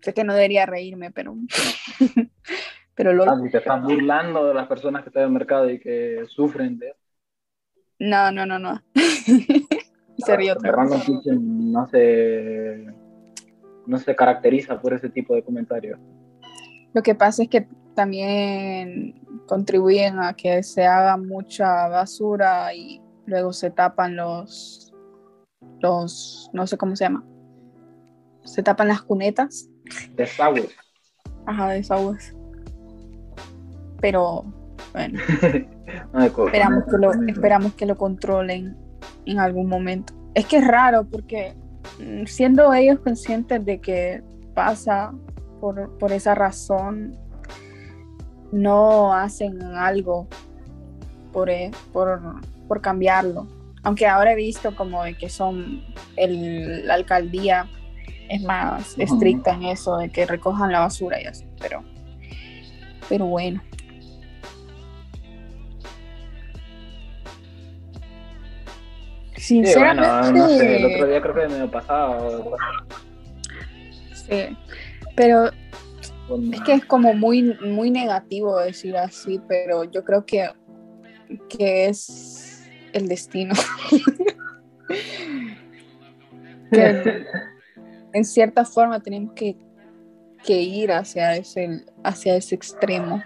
[0.00, 1.34] Sé que no debería reírme, pero.
[2.94, 3.24] pero lo.
[3.24, 6.78] Ah, te estás burlando de las personas que están en el mercado y que sufren
[6.78, 6.94] de.
[7.98, 8.80] No, no, no, no.
[10.18, 12.86] se ríe otra no se,
[13.86, 15.98] no se caracteriza por ese tipo de comentarios.
[16.94, 17.66] Lo que pasa es que
[17.98, 24.94] también contribuyen a que se haga mucha basura y luego se tapan los,
[25.80, 27.24] los, no sé cómo se llama,
[28.44, 29.68] se tapan las cunetas
[30.14, 30.70] Desagües.
[31.44, 32.36] Ajá, desagües.
[34.00, 34.44] Pero
[34.92, 35.18] Bueno.
[36.20, 38.76] esperamos, que lo, esperamos que lo controlen
[39.26, 40.12] en algún momento.
[40.34, 41.52] Es que es raro porque
[41.98, 44.22] mm, siendo ellos conscientes de que
[44.54, 45.12] pasa
[45.60, 47.18] por, por esa razón,
[48.52, 50.26] no hacen algo
[51.32, 52.20] por, e, por,
[52.66, 53.46] por cambiarlo.
[53.82, 55.84] Aunque ahora he visto como de que son
[56.16, 57.68] el, la alcaldía
[58.28, 61.82] es más estricta en eso de que recojan la basura y así, pero,
[63.08, 63.62] pero bueno.
[69.36, 70.76] Sinceramente.
[70.76, 72.56] el otro día creo que me pasado.
[74.12, 74.56] Sí,
[75.16, 75.50] pero
[76.52, 80.48] es que es como muy, muy negativo decir así, pero yo creo que,
[81.48, 83.54] que es el destino.
[86.70, 87.24] que
[88.12, 89.56] en cierta forma tenemos que,
[90.44, 93.22] que, ir hacia ese, hacia ese extremo.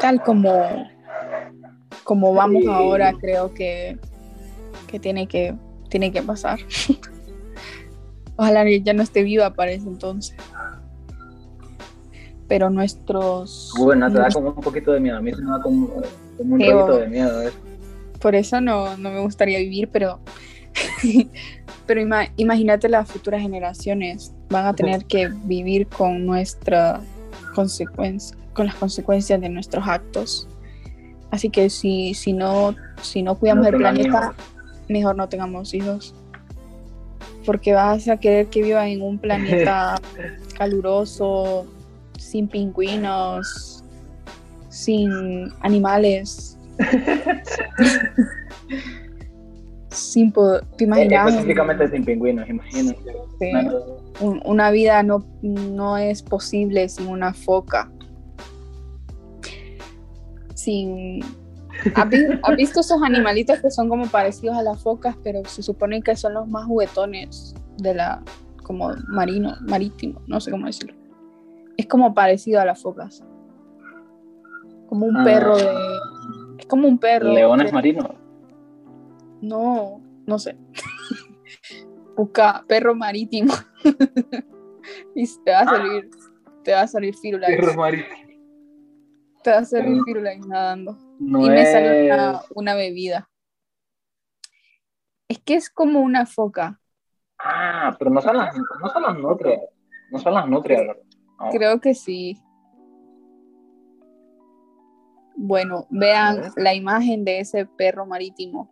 [0.00, 0.88] Tal como,
[2.04, 3.98] como vamos ahora, creo que,
[4.86, 5.56] que, tiene que
[5.88, 6.58] tiene que pasar.
[8.38, 10.36] Ojalá ya no esté viva para ese entonces.
[12.46, 13.74] Pero nuestros.
[13.76, 15.18] Bueno, te da como un poquito de miedo.
[15.18, 15.88] A mí me da como,
[16.38, 17.42] un poquito de miedo.
[17.42, 17.50] ¿eh?
[18.20, 20.20] Por eso no, no, me gustaría vivir, pero.
[21.86, 22.00] pero
[22.36, 24.32] imagínate las futuras generaciones.
[24.50, 27.00] Van a tener que vivir con nuestra
[27.56, 30.46] consecuencia, con las consecuencias de nuestros actos.
[31.32, 34.32] Así que si, si no, si no cuidamos el planeta,
[34.88, 36.14] mejor no tengamos hijos
[37.44, 40.00] porque vas a querer que viva en un planeta
[40.58, 41.66] caluroso,
[42.18, 43.84] sin pingüinos,
[44.68, 46.58] sin animales.
[49.90, 50.32] sin
[50.76, 51.28] ¿Te imaginas?
[51.28, 53.00] Específicamente sin pingüinos, imagínate.
[54.20, 57.90] una vida no, no es posible sin una foca.
[60.54, 61.20] Sin
[61.94, 66.16] ¿Has, visto esos animalitos que son como parecidos a las focas, pero se supone que
[66.16, 68.22] son los más juguetones de la,
[68.62, 70.94] como marino, marítimo, no sé cómo decirlo.
[71.76, 73.24] Es como parecido a las focas.
[74.88, 75.68] Como un perro de.
[76.58, 77.32] Es como un perro.
[77.32, 78.08] ¿Leones marinos?
[79.40, 80.56] No, no sé.
[82.16, 83.54] Busca perro marítimo.
[85.14, 86.10] y te va a salir.
[86.64, 87.46] Te va a salir firula.
[87.46, 88.27] Perro marítimo.
[89.48, 93.30] Te va a firula nadando y me salió una, bebida.
[95.26, 96.78] Es que es como una foca.
[97.38, 99.60] Ah, pero no son las, no son las nutrias.
[100.10, 100.82] No son las nutrias.
[101.50, 102.38] Creo que sí.
[105.34, 108.70] Bueno, vean la imagen de ese perro marítimo.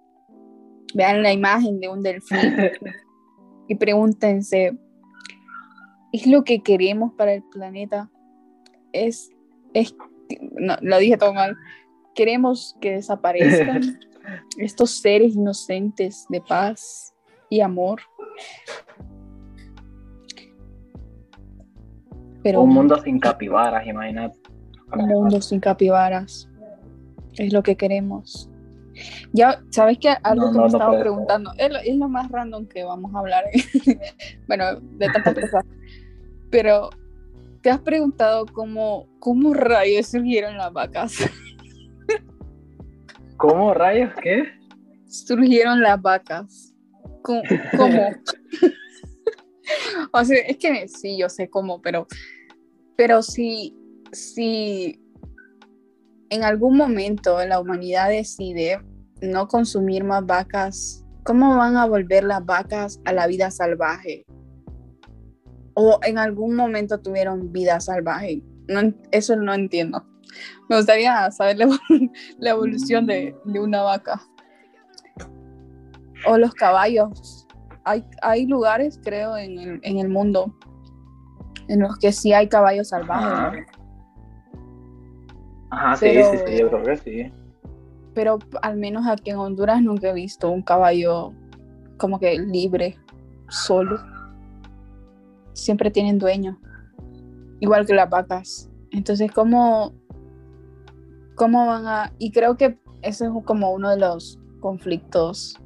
[0.95, 2.39] Vean la imagen de un delfín.
[3.69, 4.77] y pregúntense,
[6.13, 8.11] ¿es lo que queremos para el planeta?
[8.93, 9.31] Es,
[9.73, 9.97] es,
[10.53, 11.57] no, lo dije todo mal
[12.15, 13.99] Queremos que desaparezcan
[14.59, 17.15] estos seres inocentes de paz
[17.51, 18.01] y amor.
[22.43, 24.39] Pero, un mundo sin capibaras, imagínate.
[24.93, 26.49] Un mundo sin capibaras.
[27.35, 28.49] Es lo que queremos.
[29.33, 30.15] Ya, ¿sabes qué?
[30.23, 31.51] Algo que me estaba preguntando.
[31.59, 33.45] Es lo, más random que vamos a hablar.
[34.49, 35.65] bueno, de tantas cosas.
[36.51, 36.89] Pero,
[37.67, 41.17] ¿te has preguntado cómo, cómo rayos surgieron las vacas?
[43.37, 44.45] ¿Cómo rayos qué?
[45.09, 46.73] Surgieron las vacas.
[47.23, 47.43] ¿Cómo?
[50.13, 52.07] o sea, es que sí, yo sé cómo, pero,
[52.97, 53.77] pero si,
[54.13, 55.03] si
[56.31, 58.81] en algún momento la humanidad decide
[59.21, 64.25] no consumir más vacas, ¿cómo van a volver las vacas a la vida salvaje?
[65.79, 68.43] O en algún momento tuvieron vida salvaje.
[68.67, 70.03] No, eso no entiendo.
[70.69, 71.69] Me gustaría saber la,
[72.51, 74.21] evolución de, una vaca.
[76.27, 77.47] O los caballos.
[77.85, 80.57] Hay, hay lugares, creo, en el, mundo
[81.69, 83.67] en los que sí hay caballos salvajes.
[85.71, 87.33] Ajá, sí, sí, sí, yo creo que sí.
[88.15, 91.33] Pero al menos aquí en Honduras nunca he visto un caballo
[91.99, 92.99] como que libre,
[93.49, 94.16] solo.
[95.57, 96.61] Siempre tienen dueño.
[97.61, 98.71] Igual que las vacas.
[98.91, 99.95] Entonces, ¿cómo,
[101.35, 102.13] cómo van a...
[102.19, 105.59] Y creo que ese es como uno de los conflictos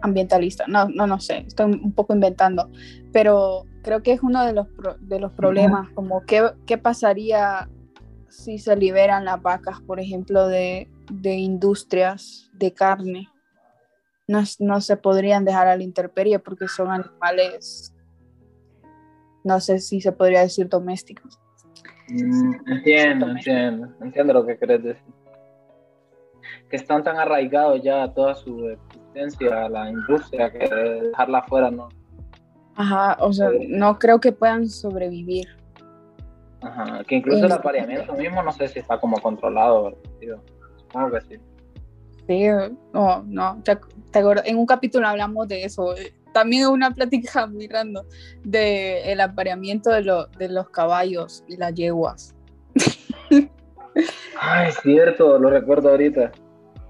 [0.00, 0.68] ambientalistas.
[0.68, 2.70] No, no, no sé, estoy un poco inventando,
[3.12, 4.66] pero creo que es uno de los,
[5.00, 7.68] de los problemas, como qué, qué pasaría
[8.28, 13.28] si se liberan las vacas, por ejemplo, de, de industrias de carne.
[14.28, 17.94] No, no, se podrían dejar a la intemperie porque son animales,
[19.44, 21.38] no sé si se podría decir domésticos.
[22.08, 25.14] Mm, entiendo, entiendo, entiendo lo que querés decir.
[26.68, 31.70] Que están tan arraigados ya a toda su existencia a la industria que dejarla fuera
[31.70, 31.88] no.
[32.74, 35.46] Ajá, o sea, no creo que puedan sobrevivir.
[36.62, 39.98] Ajá, que incluso el apareamiento mismo no sé si está como controlado,
[40.76, 41.40] Supongo que sí.
[42.26, 42.46] Sí,
[42.92, 43.62] no, no,
[44.44, 45.94] en un capítulo hablamos de eso.
[46.32, 48.06] También una plática muy random
[48.42, 52.34] de el apareamiento de, de los caballos y las yeguas.
[54.40, 56.32] Ah, es cierto, lo recuerdo ahorita.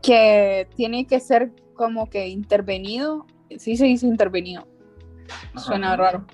[0.03, 3.27] Que tiene que ser como que intervenido,
[3.57, 4.67] sí se dice intervenido,
[5.57, 6.25] suena raro.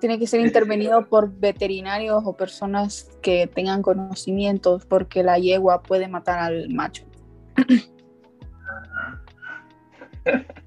[0.00, 6.08] Tiene que ser intervenido por veterinarios o personas que tengan conocimientos porque la yegua puede
[6.08, 7.04] matar al macho.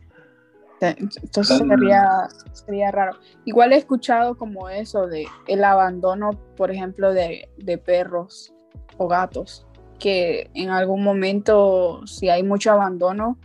[0.90, 3.18] Entonces sería, sería raro.
[3.46, 8.54] Igual he escuchado como eso de el abandono, por ejemplo, de, de perros
[8.98, 9.66] o gatos,
[10.00, 13.38] que en algún momento, si hay mucho abandono,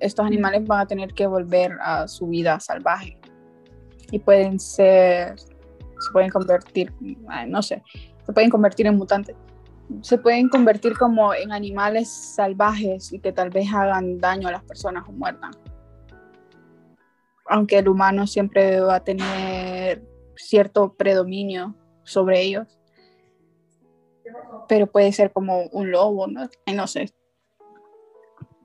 [0.00, 3.18] estos animales van a tener que volver a su vida salvaje
[4.10, 6.92] y pueden ser, se pueden convertir,
[7.48, 7.82] no sé,
[8.26, 9.34] se pueden convertir en mutantes.
[10.00, 14.62] Se pueden convertir como en animales salvajes y que tal vez hagan daño a las
[14.62, 15.50] personas o muerdan.
[17.52, 20.02] Aunque el humano siempre va a tener
[20.36, 22.78] cierto predominio sobre ellos.
[24.68, 26.48] Pero puede ser como un lobo, ¿no?
[26.74, 27.12] no sé,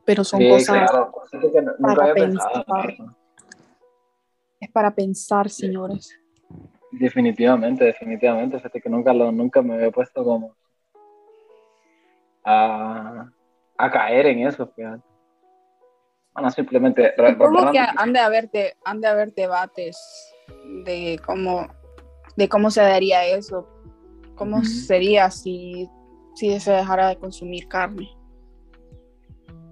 [0.06, 0.90] pero son cosas
[1.82, 2.66] para pensar.
[4.58, 6.18] Es para pensar, señores.
[6.92, 8.56] Definitivamente, definitivamente.
[8.56, 10.56] Fíjate que nunca, lo, nunca me había puesto como
[12.46, 13.30] a,
[13.78, 15.04] a caer en eso, fíjate.
[16.38, 17.14] Bueno, simplemente...
[17.18, 18.50] Supongo que han de, haber,
[18.86, 19.98] han de haber debates
[20.86, 21.68] de cómo,
[22.38, 23.68] de cómo se daría eso,
[24.36, 25.90] cómo sería si,
[26.36, 28.08] si se dejara de consumir carne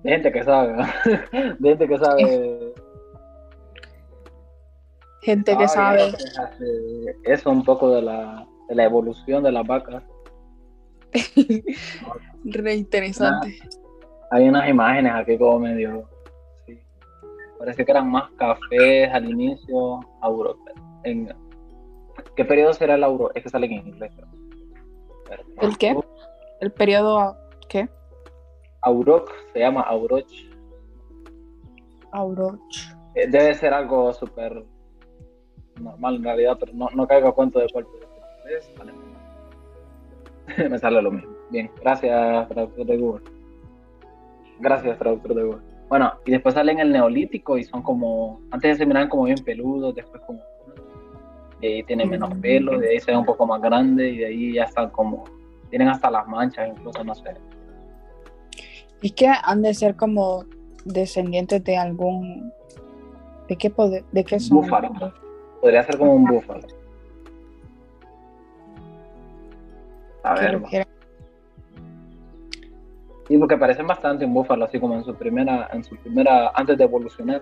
[0.06, 0.76] de gente que sabe,
[1.60, 2.74] de gente que sabe.
[5.24, 6.14] Gente que sabe.
[7.24, 10.04] Eso un poco de la, de la evolución de las vacas.
[12.44, 13.58] Re interesante.
[14.30, 16.08] hay unas imágenes aquí como medio.
[17.66, 17.72] Sí.
[17.72, 20.00] Parece que eran más cafés al inicio.
[20.22, 20.58] Auro,
[21.04, 21.30] en,
[22.36, 23.32] ¿Qué periodo será el auro?
[23.34, 24.12] Es que sale en inglés.
[25.62, 25.96] ¿El qué?
[26.62, 27.38] ¿El periodo
[27.70, 27.90] qué?
[28.82, 30.32] Auroch, se llama Auroch.
[32.12, 32.60] Auroch.
[33.16, 34.64] Eh, debe ser algo súper
[35.80, 37.88] normal en realidad, pero no, no caigo a cuento de cuál
[38.50, 38.70] es.
[40.70, 41.34] Me sale lo mismo.
[41.50, 43.24] Bien, gracias, traductor de Google.
[44.60, 45.75] Gracias, traductor de Google.
[45.90, 49.94] Bueno, y después salen el neolítico y son como, antes se miran como bien peludos,
[49.94, 50.40] después como,
[51.62, 54.26] de ahí tienen menos pelo, de ahí se ven un poco más grande y de
[54.26, 55.26] ahí ya están como,
[55.70, 57.36] tienen hasta las manchas, incluso, no sé.
[59.02, 60.46] Es que han de ser como
[60.86, 62.52] descendientes de algún.
[63.48, 64.62] ¿De qué, poder, de qué son?
[64.62, 65.14] Búfalo.
[65.62, 66.66] Podría ser como un búfalo.
[70.24, 70.88] A ver.
[73.28, 76.78] Sí, porque parecen bastante un búfalo, así como en su primera, en su primera, antes
[76.78, 77.42] de evolucionar,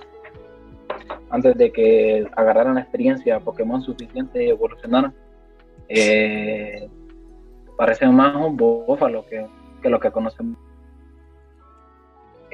[1.29, 5.13] antes de que agarraran la experiencia Pokémon suficiente y evolucionaran,
[5.89, 6.87] eh,
[7.77, 9.45] parecen más un búfalo que,
[9.81, 10.57] que lo que conocemos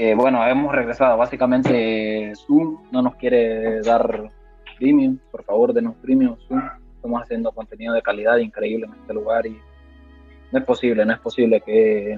[0.01, 1.17] eh, bueno, hemos regresado.
[1.17, 4.31] Básicamente, Zoom no nos quiere dar
[4.77, 5.17] premium.
[5.29, 6.61] Por favor, denos premium, Zoom.
[6.95, 9.59] Estamos haciendo contenido de calidad increíble en este lugar y
[10.53, 12.17] no es posible, no es posible que,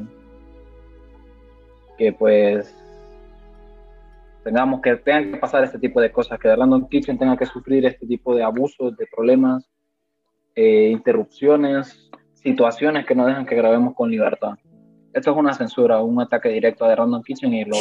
[2.01, 2.73] que pues
[4.43, 7.45] tengamos que tengan que pasar este tipo de cosas, que The Random Kitchen tenga que
[7.45, 9.69] sufrir este tipo de abusos, de problemas,
[10.55, 14.55] eh, interrupciones, situaciones que no dejan que grabemos con libertad
[15.13, 17.75] esto es una censura, un ataque directo de Random Kitchen y lo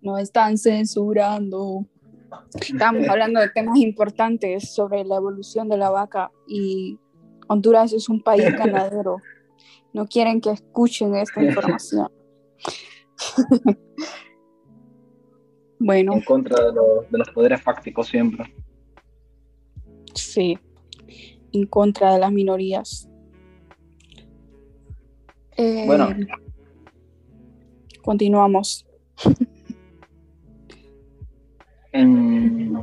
[0.00, 1.86] No están censurando.
[2.60, 6.98] Estamos hablando de temas importantes sobre la evolución de la vaca y
[7.46, 9.18] Honduras es un país ganadero.
[9.92, 12.10] No quieren que escuchen esta información.
[15.78, 16.14] bueno.
[16.14, 16.80] En contra de,
[17.10, 18.54] de los poderes fácticos siempre.
[20.14, 20.58] Sí,
[21.52, 23.08] en contra de las minorías
[25.58, 26.10] bueno.
[26.10, 26.26] Eh,
[28.02, 28.86] continuamos.
[31.92, 32.76] En,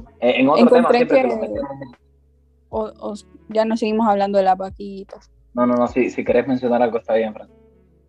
[0.50, 1.30] otro tema
[2.70, 3.14] o,
[3.48, 5.32] ya no seguimos hablando de las vaquitas.
[5.56, 7.50] No, no, no, si, si querés mencionar algo está bien, Fran.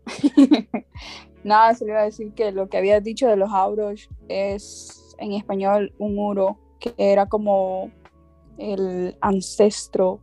[1.45, 5.15] Nada, se le iba a decir que lo que habías dicho de los auros es
[5.19, 7.93] en español un uro, que era como
[8.59, 10.21] el ancestro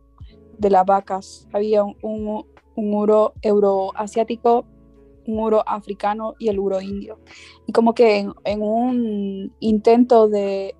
[0.58, 1.48] de las vacas.
[1.54, 2.46] Había un, un,
[2.76, 4.66] un uro euroasiático,
[5.26, 7.18] un uro africano y el uro indio.
[7.66, 10.76] Y como que en un intento de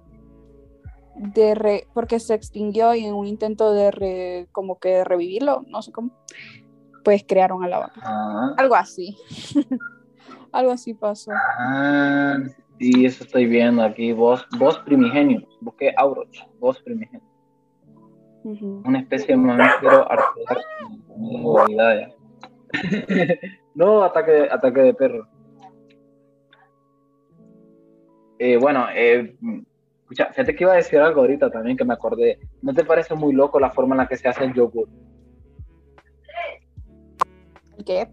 [1.16, 5.82] de re, porque se extinguió y en un intento de re, como que revivirlo, no
[5.82, 6.10] sé cómo,
[7.04, 8.00] pues crearon a la vaca.
[8.02, 9.16] Ah, Algo así.
[10.52, 11.32] Algo así pasó.
[11.58, 12.38] ah,
[12.78, 14.12] sí, eso estoy viendo aquí.
[14.12, 15.46] Voz, voz primigenio.
[15.60, 17.26] Busqué Auroch, voz primigenio.
[18.44, 18.82] Ujú.
[18.84, 21.64] Una especie de mamífero artiodáctilo.
[23.74, 25.28] no, ataque, ataque de perro.
[28.38, 29.36] Eh, bueno, eh,
[30.14, 32.38] escucha, fíjate que iba a decir algo ahorita también que me acordé.
[32.62, 34.88] ¿No te parece muy loco la forma en la que se hace el yogur?
[37.78, 38.08] ¿El qué?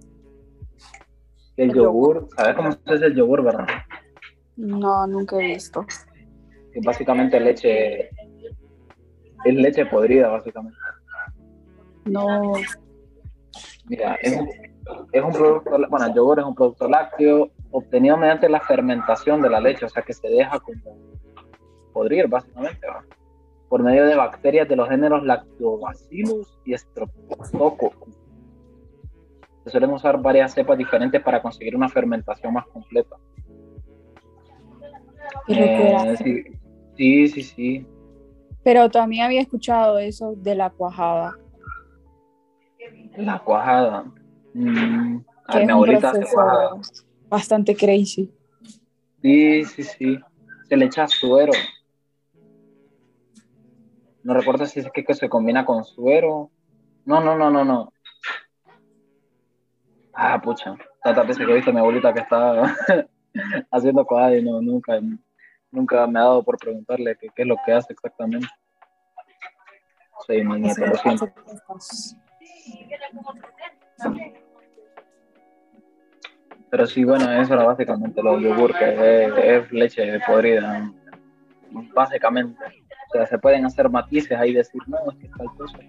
[1.57, 3.67] El, El yogur, ¿sabes cómo se hace el yogur, verdad?
[4.57, 5.85] No, nunca he visto.
[6.73, 8.09] Que básicamente leche,
[9.45, 10.77] es leche podrida, básicamente.
[12.05, 12.53] No,
[13.85, 14.49] Mira, es un,
[15.11, 19.49] es un producto, bueno, el yogur es un producto lácteo obtenido mediante la fermentación de
[19.49, 21.10] la leche, o sea que se deja como
[21.91, 23.03] podrir, básicamente, ¿va?
[23.71, 28.19] por medio de bacterias de los géneros Lactobacillus y Streptococcus.
[29.63, 33.15] Se suelen usar varias cepas diferentes para conseguir una fermentación más completa.
[35.47, 36.43] Eh, sí,
[36.97, 37.87] sí, sí, sí.
[38.61, 41.37] Pero también había escuchado eso de la cuajada.
[43.15, 44.03] La cuajada.
[44.53, 46.71] Mm, es mi abuelita hace cuajada.
[47.29, 48.29] bastante crazy.
[49.21, 50.19] Sí, sí, sí.
[50.67, 51.53] Se le echa suero.
[54.23, 56.51] No recuerdo si es que, que se combina con suero.
[57.05, 57.93] No, no, no, no, no.
[60.13, 60.75] Ah, pucha.
[61.03, 62.75] Tantas veces que he visto a mi abuelita que está
[63.71, 64.99] haciendo cosas y no, nunca,
[65.71, 68.47] nunca me ha dado por preguntarle qué, qué es lo que hace exactamente.
[70.27, 71.27] Soy mi lo siento.
[76.69, 80.89] Pero sí, bueno, eso era básicamente lo yogur, que es, es leche podrida,
[81.93, 82.80] básicamente.
[83.11, 85.79] O sea, se pueden hacer matices ahí decir, no, es que es tal cosa.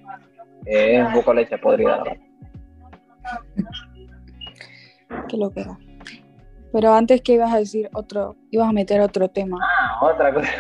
[0.67, 2.03] Eh, es un poco leche podrida.
[5.29, 5.79] Qué locura.
[6.73, 9.59] Pero antes que ibas a decir otro, ibas a meter otro tema.
[9.63, 10.49] Ah, otra cosa.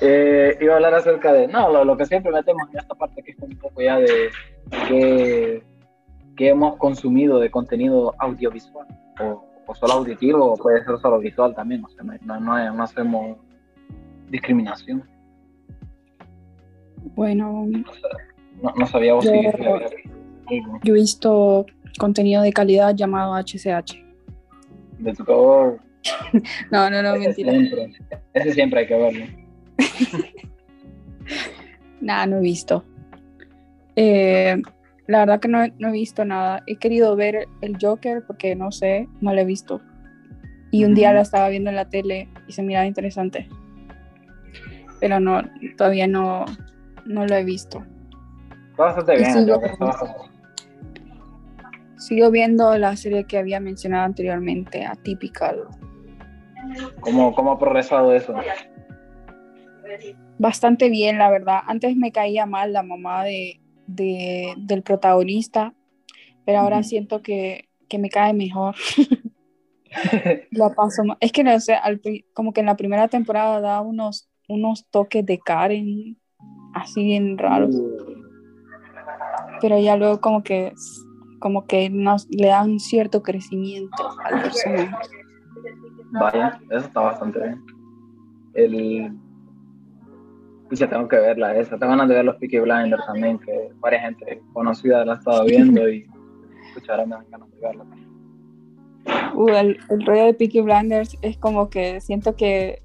[0.00, 3.22] Eh, iba a hablar acerca de, no, lo, lo que siempre metemos en esta parte,
[3.22, 4.30] que es un poco ya de
[4.88, 5.62] que,
[6.38, 8.86] que hemos consumido de contenido audiovisual,
[9.20, 12.82] o, o solo auditivo, o puede ser solo visual también, o sea, no, no, no
[12.82, 13.36] hacemos
[14.30, 15.06] discriminación.
[17.14, 17.66] Bueno,
[18.62, 21.66] No, no sabía vos Yo- si yo he visto
[21.98, 23.96] contenido de calidad llamado HCH.
[24.98, 25.80] de tu favor.
[26.70, 27.50] No, no, no, ese mentira.
[27.52, 27.92] siempre,
[28.34, 29.24] ese siempre hay que verlo.
[32.00, 32.84] Nada, no he visto.
[33.96, 34.56] Eh,
[35.06, 36.62] la verdad que no, he- no he visto nada.
[36.66, 39.80] He querido ver el Joker porque no sé, no lo he visto.
[40.70, 43.48] Y un día lo estaba viendo en la tele y se miraba interesante.
[45.00, 45.42] Pero no,
[45.76, 46.44] todavía no,
[47.08, 47.84] no lo he visto.
[48.76, 49.60] Bastante bien, sigo-
[51.96, 55.64] Sigo viendo la serie que había mencionado anteriormente, Atypical.
[57.00, 58.34] ¿Cómo, ¿Cómo ha progresado eso?
[60.38, 61.60] Bastante bien, la verdad.
[61.66, 65.74] Antes me caía mal la mamá de, de- del protagonista,
[66.44, 68.74] pero ahora siento que, que me cae mejor.
[70.50, 71.76] La paso Es que no sé,
[72.34, 76.18] como que en la primera temporada da unos, unos toques de Karen
[76.74, 77.74] así bien raros,
[79.60, 80.72] pero ya luego como que
[81.38, 84.90] como que nos le dan cierto crecimiento al personaje.
[86.10, 87.62] Vaya, eso está bastante bien.
[88.54, 89.12] El.
[90.68, 91.78] Pucha, tengo que verla esa.
[91.78, 95.44] Tengo ganas de ver los Peaky Blinders también, que varias gente conocida la ha estado
[95.44, 96.06] viendo y.
[96.88, 97.84] Ahora me dan ganas de verla.
[99.34, 102.82] Uh, el, el rollo de Peaky Blinders es como que siento que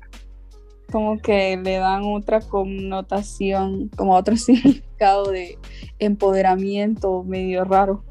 [0.93, 5.57] como que le dan otra connotación, como otro significado de
[5.99, 8.03] empoderamiento medio raro.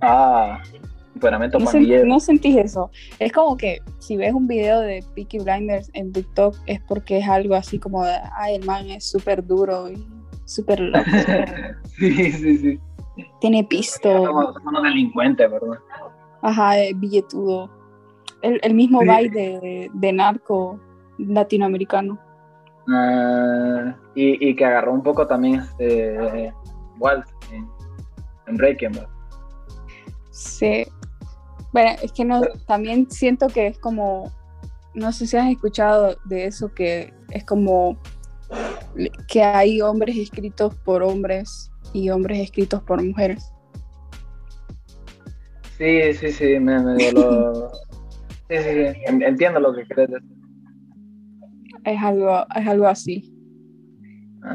[0.00, 0.60] Ah,
[1.14, 2.90] empoderamiento ¿No, sen- no sentís eso?
[3.18, 7.28] Es como que si ves un video de Peaky Blinders en TikTok es porque es
[7.28, 10.06] algo así como de, ay, el man es súper duro y
[10.44, 11.04] súper loco,
[11.98, 12.80] sí, sí, sí.
[13.40, 15.78] tiene pisto, Somos, somos delincuentes, ¿verdad?
[16.42, 17.70] ajá, es billetudo.
[18.42, 19.06] El, el mismo Sí.
[19.30, 20.78] de, de narco
[21.18, 22.18] latinoamericano.
[22.88, 26.52] Ah, y, y que agarró un poco también este.
[26.98, 27.68] Walt en,
[28.46, 29.08] en Breaking Bad.
[30.30, 30.86] Sí.
[31.72, 34.32] Bueno, es que no, también siento que es como,
[34.94, 37.98] no sé si has escuchado de eso, que es como
[39.28, 43.52] que hay hombres escritos por hombres y hombres escritos por mujeres.
[45.76, 47.70] Sí, sí, sí, me, me lo...
[48.48, 50.35] sí, sí, sí, entiendo lo que crees decir.
[51.86, 53.32] Es algo, es algo así.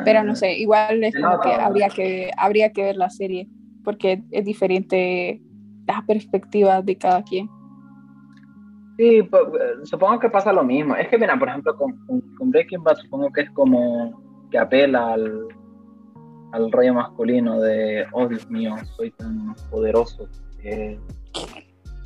[0.06, 0.36] Pero no ah.
[0.36, 3.50] sé, igual es como que habría que habría que ver la serie
[3.84, 5.42] porque es diferente
[5.88, 7.50] la perspectiva de cada quien.
[8.98, 9.44] Sí, pues,
[9.84, 10.96] supongo que pasa lo mismo.
[10.96, 11.98] Es que, mira, por ejemplo, con,
[12.38, 14.22] con, Breaking Bad supongo que es como
[14.52, 15.48] que apela al,
[16.52, 20.28] al rollo masculino de, oh Dios mío, soy tan poderoso.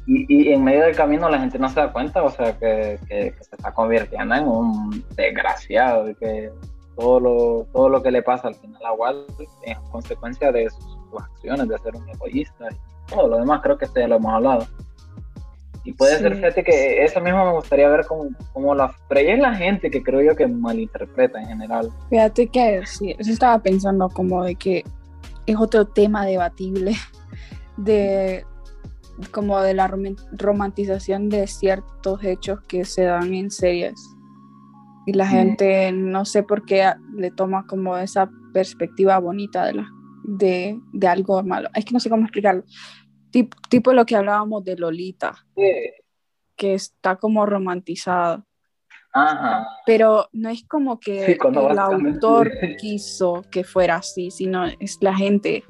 [0.08, 3.00] Y, y, en medio del camino la gente no se da cuenta, o sea, que,
[3.08, 6.52] que, se está convirtiendo en un desgraciado y que
[6.96, 9.30] todo lo, todo lo que le pasa al final a Walt
[9.64, 13.86] es consecuencia de sus, acciones, de ser un egoísta y todo lo demás, creo que
[13.86, 14.68] esto ya lo hemos hablado.
[15.86, 18.94] Y puede ser, fíjate que eso mismo me gustaría ver como, como la...
[19.08, 21.92] Pero es la gente que creo yo que malinterpreta en general.
[22.10, 24.84] Fíjate que sí, eso estaba pensando como de que
[25.46, 26.96] es otro tema debatible
[27.78, 28.44] de
[29.32, 29.92] como de la
[30.32, 34.16] romantización de ciertos hechos que se dan en series
[35.06, 39.90] y la gente no sé por qué le toma como esa perspectiva bonita de, la,
[40.24, 41.70] de, de algo malo.
[41.76, 42.64] Es que no sé cómo explicarlo.
[43.30, 45.36] Tipo, tipo lo que hablábamos de Lolita,
[46.56, 48.46] que está como romantizado.
[49.86, 55.64] Pero no es como que el autor quiso que fuera así, sino es la gente.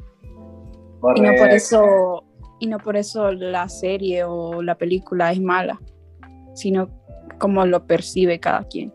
[1.16, 2.25] Y no por eso
[2.66, 5.80] y no por eso la serie o la película es mala,
[6.56, 6.90] sino
[7.40, 8.92] como lo percibe cada quien.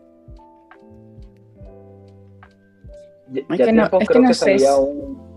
[3.31, 5.31] Ya, es que no, creo que, había un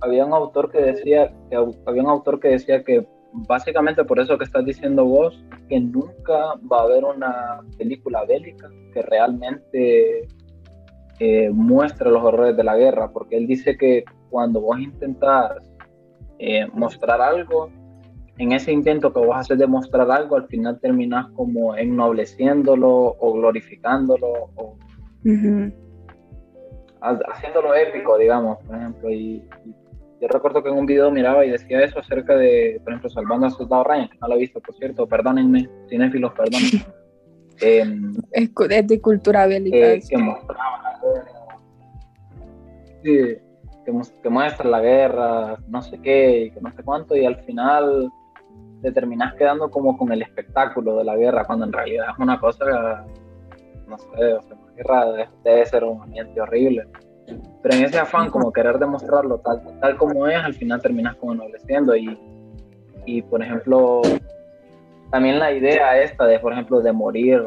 [0.00, 4.36] había un autor que decía que había un autor que decía que básicamente por eso
[4.36, 10.26] que estás diciendo vos que nunca va a haber una película bélica que realmente
[11.20, 15.69] eh, muestre los horrores de la guerra porque él dice que cuando vos intentás
[16.42, 17.70] eh, mostrar algo
[18.38, 22.88] en ese intento que vos haces de mostrar algo al final terminas como ennobleciéndolo
[23.20, 24.76] o glorificándolo o
[27.02, 29.10] haciéndolo épico, digamos, por ejemplo.
[29.10, 29.44] Y,
[30.20, 33.46] yo recuerdo que en un video miraba y decía eso acerca de, por ejemplo, Salvando
[33.46, 36.60] a Soldado Ryan, que no lo he visto, por cierto, perdónenme, cinéfilos, perdón.
[37.62, 37.84] Eh,
[38.32, 39.98] es, de cultura bélica.
[40.08, 40.98] que mostraba.
[43.04, 43.36] Sí,
[44.22, 48.10] que, muestra la guerra, no sé qué, y que no sé cuánto, y al final
[48.82, 52.40] te terminas quedando como con el espectáculo de la guerra, cuando en realidad es una
[52.40, 53.04] cosa,
[53.86, 54.56] no sé, o sea,
[55.44, 56.86] debe, ser un ambiente horrible.
[57.62, 61.32] Pero en ese afán, como querer demostrarlo tal, tal como es, al final terminas como
[61.32, 61.94] ennobleciendo.
[61.94, 62.18] Y,
[63.06, 64.02] y, por ejemplo,
[65.10, 67.42] también la idea esta de, por ejemplo, de morir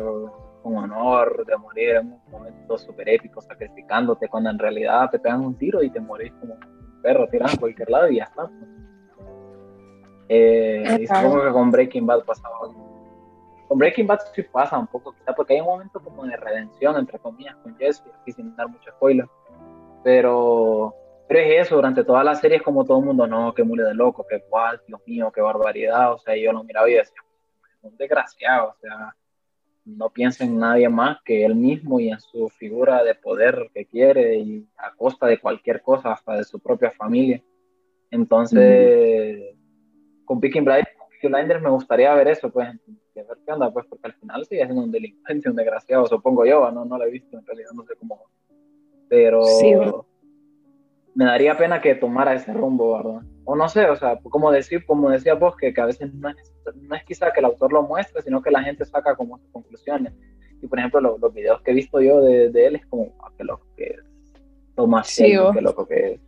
[0.64, 5.42] con honor, de morir en un momento súper épico, sacrificándote, cuando en realidad te pegan
[5.42, 8.48] un tiro y te morís como un perro tirado a cualquier lado y ya está.
[8.48, 8.70] Pues.
[10.30, 12.94] Eh, y supongo que con Breaking Bad pasaba algo
[13.74, 16.96] con Breaking Bad sí pasa un poco, quizá porque hay un momento como de redención,
[16.96, 19.26] entre comillas, con Jesse, aquí sin dar mucho spoiler.
[20.04, 20.94] Pero,
[21.28, 23.84] pero es eso, durante toda la serie es como todo el mundo, no, qué mule
[23.84, 26.14] de loco, qué cual, Dios mío, qué barbaridad.
[26.14, 27.20] O sea, yo lo miraba y decía,
[27.82, 29.16] un desgraciado, o sea,
[29.86, 33.86] no piensa en nadie más que él mismo y en su figura de poder que
[33.86, 37.44] quiere y a costa de cualquier cosa, hasta de su propia familia.
[38.12, 39.56] Entonces,
[40.26, 42.70] con Picking Blinders me gustaría ver eso, pues,
[43.16, 46.70] ver qué onda, pues, porque al final sigue siendo un delincuente, un desgraciado, supongo yo,
[46.72, 48.24] no, no lo he visto, en realidad no sé cómo.
[49.10, 49.44] Pero
[51.16, 53.22] me daría pena que tomara ese rumbo, ¿verdad?
[53.46, 56.30] O no sé, o sea, como decir, como decía vos, que, que a veces no
[56.30, 59.38] es, no es, quizá que el autor lo muestre, sino que la gente saca como
[59.38, 60.14] sus conclusiones.
[60.62, 63.32] Y por ejemplo, los videos que he visto yo de, de él es como, ah,
[63.38, 64.00] qué loco que es.
[64.76, 66.22] Tomás sí, qué loco que es.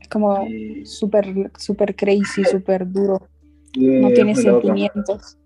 [0.00, 0.46] Es como
[0.84, 3.20] súper, súper crazy, súper duro.
[3.76, 5.38] no tiene sentimientos.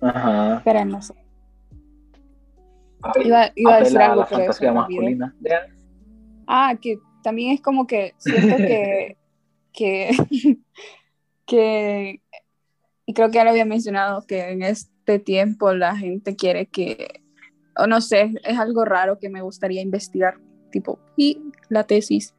[0.00, 0.60] Ajá.
[0.64, 1.14] Pero no sé.
[3.24, 5.34] Iba, iba a decir algo, pero masculina.
[6.46, 9.16] Ah, que también es como que siento que,
[9.72, 10.10] que,
[11.46, 12.21] que,
[13.06, 17.22] y creo que ya lo había mencionado, que en este tiempo la gente quiere que,
[17.76, 20.38] o no sé, es algo raro que me gustaría investigar,
[20.70, 22.34] tipo, y la tesis,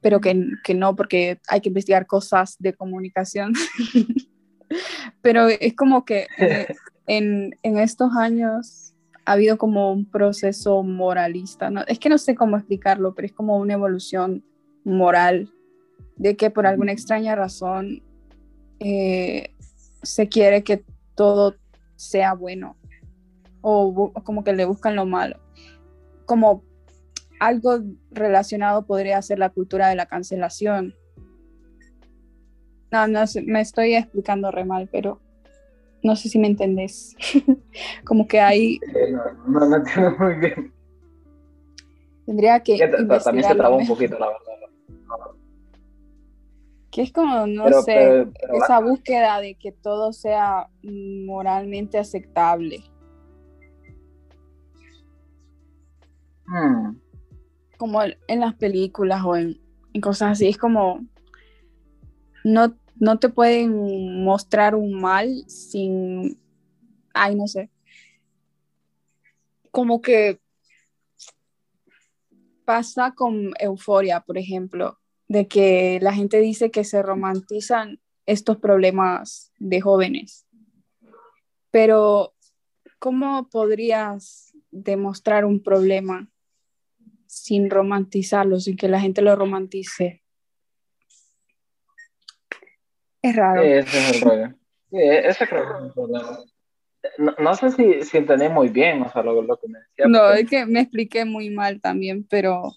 [0.00, 3.52] pero que, que no, porque hay que investigar cosas de comunicación.
[5.22, 6.26] Pero es como que
[7.06, 11.82] en, estos años ha habido como un proceso moralista, ¿no?
[11.86, 14.44] es que no sé cómo explicarlo, pero es como una evolución
[14.84, 15.52] moral
[16.16, 18.02] de que por alguna extraña razón
[18.78, 19.50] eh,
[20.02, 20.84] se quiere que
[21.14, 21.56] todo
[21.96, 22.76] sea bueno
[23.60, 25.40] o, como que le buscan lo malo.
[26.24, 26.62] Como
[27.40, 27.80] algo
[28.10, 30.94] relacionado podría ser la cultura de la cancelación.
[32.92, 35.20] No, no me estoy explicando re mal, pero
[36.02, 37.16] no sé si me entendés.
[38.04, 38.78] Como que hay...
[39.48, 40.72] No, no, entiendo muy bien.
[42.24, 42.78] Tendría que...
[43.24, 44.55] También se trabó un poquito, la verdad.
[46.96, 52.84] Que es como, no sé, esa búsqueda de que todo sea moralmente aceptable.
[56.46, 56.96] Hmm.
[57.76, 59.60] Como en las películas o en,
[60.00, 61.04] cosas así, es como
[62.44, 66.40] no, no te pueden mostrar un mal sin,
[67.12, 67.68] ay, no sé,
[69.70, 70.40] como que
[72.64, 74.98] pasa con euforia, por ejemplo,
[75.28, 80.46] de que la gente dice que se romantizan estos problemas de jóvenes.
[81.70, 82.34] Pero,
[82.98, 86.28] ¿cómo podrías demostrar un problema
[87.26, 90.22] sin romantizarlo, sin que la gente lo romantice?
[93.22, 93.62] Es raro.
[93.62, 94.48] Sí, ese es el rollo.
[94.90, 96.38] Sí, ese creo que es el problema.
[97.38, 100.06] No, sé si, si, entendí muy bien, o sea, lo, lo que me decía.
[100.08, 102.72] No, es que me expliqué muy mal también, pero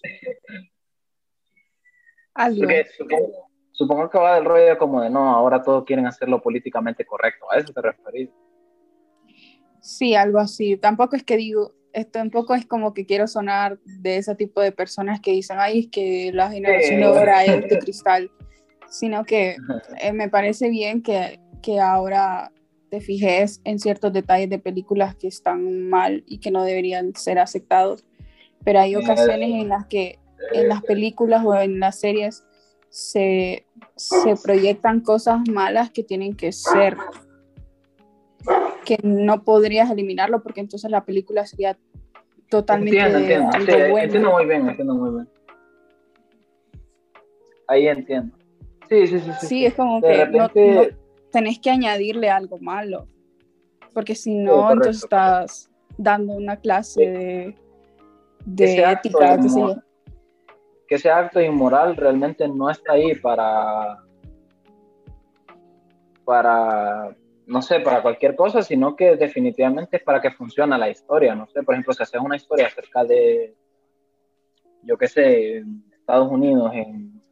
[3.72, 7.50] supongo, que va del rollo como de no, ahora todos quieren hacerlo políticamente correcto.
[7.50, 8.30] ¿A eso te referís?
[9.80, 10.76] Sí, algo así.
[10.76, 14.72] Tampoco es que digo, esto tampoco es como que quiero sonar de ese tipo de
[14.72, 18.30] personas que dicen, ay, es que la generación ahora es de cristal,
[18.88, 19.56] sino que
[20.00, 22.52] eh, me parece bien que, que ahora
[22.90, 27.38] te fijes en ciertos detalles de películas que están mal y que no deberían ser
[27.38, 28.04] aceptados,
[28.64, 30.18] pero hay ocasiones en las que
[30.52, 32.44] en las películas o en las series
[32.90, 33.66] se,
[34.42, 36.96] proyectan cosas malas que tienen que ser,
[38.84, 41.78] que no podrías eliminarlo porque entonces la película sería
[42.48, 43.18] totalmente entiendo,
[43.56, 43.98] entiendo.
[43.98, 45.28] entiendo muy bien, entiendo muy bien.
[47.68, 48.36] Ahí entiendo.
[48.88, 49.30] Sí, sí, sí.
[49.46, 50.96] Sí, es como que
[51.30, 53.06] tenés que añadirle algo malo,
[53.94, 57.54] porque si no, entonces estás dando una clase de,
[58.44, 59.38] de ética,
[60.90, 63.98] que ese acto inmoral realmente no está ahí para,
[66.24, 67.16] para,
[67.46, 71.46] no sé, para cualquier cosa, sino que definitivamente es para que funcione la historia, no
[71.46, 73.54] sé, por ejemplo, si haces una historia acerca de,
[74.82, 75.62] yo qué sé,
[75.92, 77.22] Estados Unidos en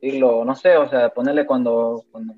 [0.00, 2.34] siglo, no sé, o sea, ponerle cuando, cuando,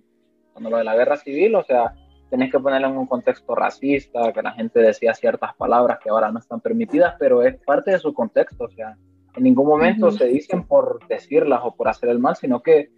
[0.54, 1.92] cuando lo de la guerra civil, o sea,
[2.30, 6.32] tenés que ponerle en un contexto racista, que la gente decía ciertas palabras que ahora
[6.32, 8.96] no están permitidas, pero es parte de su contexto, o sea,
[9.36, 12.90] en ningún momento se dicen por decirlas o por hacer el mal, sino que...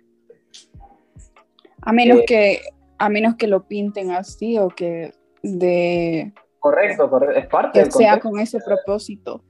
[1.82, 2.60] A menos, que,
[2.98, 5.12] a menos que lo pinten así o que
[5.42, 6.32] de...
[6.60, 7.38] Correcto, correcto.
[7.38, 9.42] es parte que sea con ese propósito.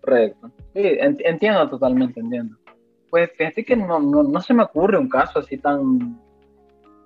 [0.00, 0.50] Correcto.
[0.74, 2.56] Sí, entiendo totalmente, entiendo.
[3.10, 6.18] Pues fíjate que no, no, no, se me ocurre un caso así tan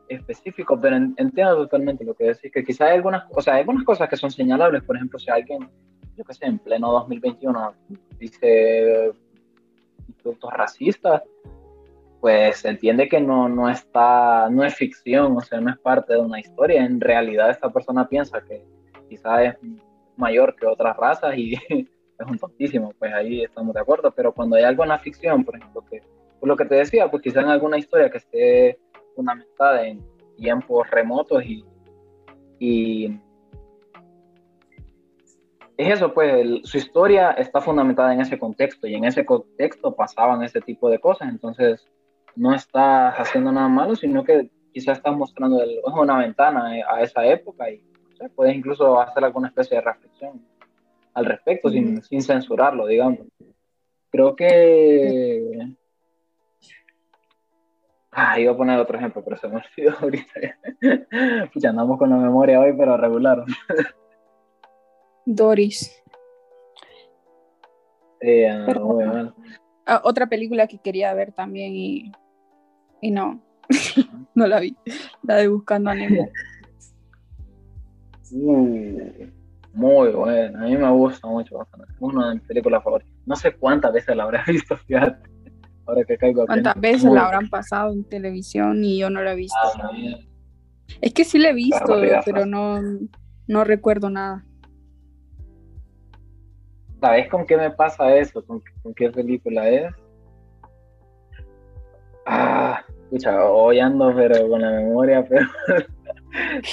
[0.08, 3.84] específico, pero entiendo totalmente lo que decís, que quizás hay algunas, o sea, hay algunas
[3.84, 5.68] cosas que son señalables, por ejemplo, si alguien
[6.16, 7.74] yo qué sé, en pleno 2021
[8.18, 9.12] dice
[10.08, 11.22] insultos racistas,
[12.20, 16.14] pues se entiende que no, no está, no es ficción, o sea, no es parte
[16.14, 16.84] de una historia.
[16.84, 18.64] En realidad esta persona piensa que
[19.08, 19.54] quizás es
[20.16, 24.56] mayor que otras razas y es un tontísimo, pues ahí estamos de acuerdo, pero cuando
[24.56, 26.00] hay algo en la ficción, por ejemplo, que
[26.40, 28.78] por lo que te decía, pues quizás en alguna historia que esté
[29.14, 30.04] fundamentada en
[30.36, 31.64] tiempos remotos y,
[32.58, 33.18] y
[35.76, 40.42] es eso, pues su historia está fundamentada en ese contexto y en ese contexto pasaban
[40.42, 41.86] ese tipo de cosas, entonces
[42.34, 47.70] no está haciendo nada malo, sino que quizás está mostrando una ventana a esa época
[47.70, 47.82] y
[48.34, 50.42] puedes incluso hacer alguna especie de reflexión
[51.14, 53.20] al respecto sin, sin, censurarlo, digamos.
[54.10, 55.74] Creo que...
[58.10, 60.32] Ah, iba a poner otro ejemplo, pero se me olvidó ahorita.
[61.54, 63.44] ya andamos con la memoria hoy, pero regular.
[65.26, 65.92] Doris.
[68.24, 69.34] Ah,
[69.86, 72.12] ah, otra película que quería ver también y,
[73.02, 73.42] y no,
[74.34, 74.76] no la vi.
[75.22, 76.28] La de Buscando a Nemo.
[78.32, 79.30] Uh,
[79.72, 81.58] muy buena, a mí me gusta mucho.
[82.00, 83.14] Una de mis películas favoritas.
[83.24, 85.30] No sé cuántas veces la habré visto, fíjate.
[85.86, 89.36] Ahora que caigo ¿Cuántas veces la habrán pasado en televisión y yo no la he
[89.36, 89.56] visto?
[89.62, 89.92] Ah,
[91.00, 92.80] es que sí la he visto, pero no,
[93.46, 94.45] no recuerdo nada.
[97.00, 98.44] ¿Sabes con qué me pasa eso?
[98.44, 98.62] ¿Con,
[98.94, 99.94] qué película es?
[102.24, 105.46] Ah, escucha, hoy ando pero con la memoria, pero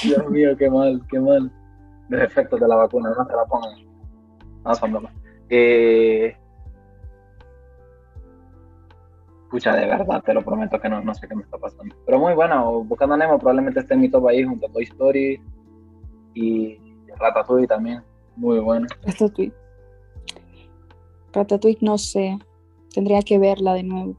[0.04, 1.52] Dios mío, qué mal, qué mal.
[2.10, 3.94] Los efectos de la vacuna, no se la pongan.
[4.64, 5.10] No, son
[5.50, 6.36] Eh,
[9.44, 11.96] escucha, de verdad, te lo prometo que no, no sé qué me está pasando.
[12.06, 15.42] Pero muy bueno, Buscando Nemo probablemente esté en mi top ahí junto a Toy Story
[16.34, 16.80] y
[17.20, 18.02] Ratatouille también.
[18.36, 18.88] Muy bueno.
[19.06, 19.63] Ratatouille.
[21.34, 22.38] Ratatouille no sé.
[22.94, 24.16] Tendría que verla de nuevo.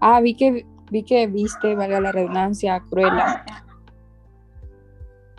[0.00, 3.44] Ah, vi que vi que viste, valga la redundancia, Cruella.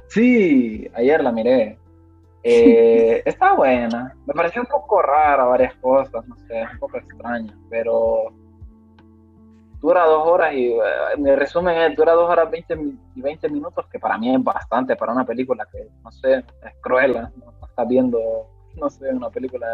[0.08, 1.78] Sí, ayer la miré.
[2.44, 4.16] Eh, está buena.
[4.26, 8.34] Me pareció un poco rara varias cosas, no sé, un poco extraña, pero
[9.80, 10.80] dura dos horas y eh,
[11.18, 12.78] mi resumen es, dura dos horas 20
[13.16, 16.76] y 20 minutos, que para mí es bastante para una película que, no sé, es
[16.82, 18.20] cruel, no, estás viendo,
[18.76, 19.68] no sé, una película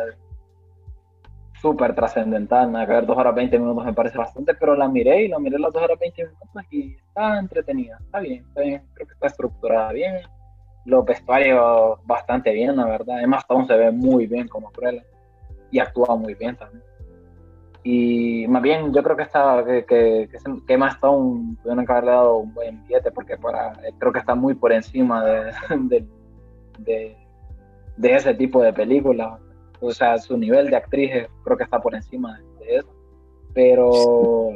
[1.62, 5.28] súper trascendental, nada ver, dos horas 20 minutos me parece bastante, pero la miré y
[5.28, 9.08] la miré las dos horas 20 minutos y está entretenida, está bien, está bien, creo
[9.08, 10.22] que está estructurada bien,
[10.86, 15.04] los vestuarios bastante bien, la verdad, Emma Stone se ve muy bien como Cruella
[15.72, 16.84] y actúa muy bien también.
[17.84, 20.30] Y más bien, yo creo que, está, que, que,
[20.68, 24.36] que Emma Stone tuvieron que haberle dado un buen billete porque para, creo que está
[24.36, 26.06] muy por encima de,
[28.02, 29.40] ese tipo de películas.
[29.80, 31.12] O sea, su nivel de actriz
[31.44, 32.94] creo que está por encima de, eso.
[33.54, 34.52] Pero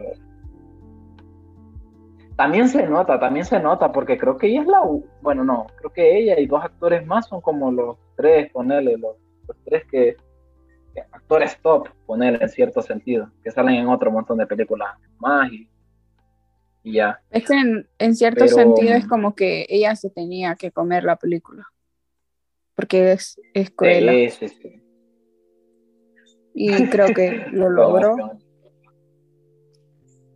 [2.36, 4.82] también se nota, también se nota, porque creo que ella es la.
[5.22, 9.16] Bueno, no, creo que ella y dos actores más son como los tres, ponele, los,
[9.48, 10.16] los tres que,
[11.12, 14.90] actores top, poner en cierto sentido, que salen en otro montón de películas
[15.20, 15.68] más y,
[16.84, 17.22] ya.
[17.30, 21.68] Es que en, cierto sentido es como que ella se tenía que comer la película,
[22.82, 24.32] porque es, es cruel.
[24.32, 24.82] Sí, sí,
[26.54, 28.16] Y creo que lo logró.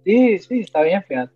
[0.04, 1.34] Sí, sí, está bien, fíjate.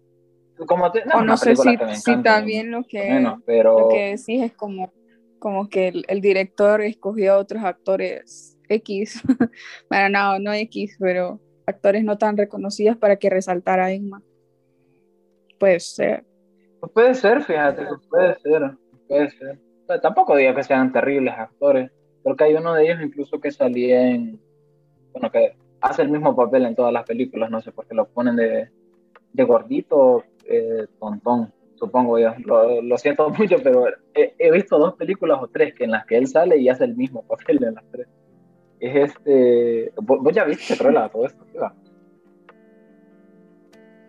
[0.68, 1.70] Como no, no sé si,
[2.12, 3.80] está bien lo que, pero...
[3.80, 4.92] lo que decís, es como,
[5.40, 9.24] como que el, el director escogió a otros actores X,
[9.90, 14.22] bueno, no, no X, pero actores no tan reconocidos para que resaltara a Emma.
[15.58, 16.26] Puede ser.
[16.94, 19.69] Puede ser, fíjate, puede ser, puede ser.
[20.02, 21.92] Tampoco digo que sean terribles actores,
[22.24, 24.40] porque hay uno de ellos incluso que salía en,
[25.14, 28.08] bueno, que hace el mismo papel en todas las películas, no sé por qué lo
[28.08, 28.70] ponen de,
[29.34, 32.34] de gordito, eh, tontón, supongo yo.
[32.84, 36.18] Lo, siento mucho, pero he, he, visto dos películas o tres que en las que
[36.18, 38.08] él sale y hace el mismo papel en las tres
[38.80, 39.92] es este.
[40.02, 41.46] ¿Vos, ya viste Cruella todo esto?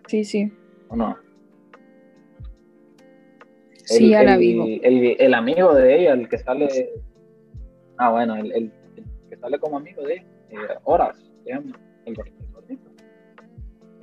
[0.07, 0.51] Sí, sí.
[0.89, 1.17] ¿O no?
[3.91, 4.79] Sí, vi.
[4.83, 6.67] El, el, amigo de ella, el que sale.
[7.97, 8.71] Ah, bueno, el, el
[9.29, 12.37] que sale como amigo de ella, eh, Horas, se llama, el gordito.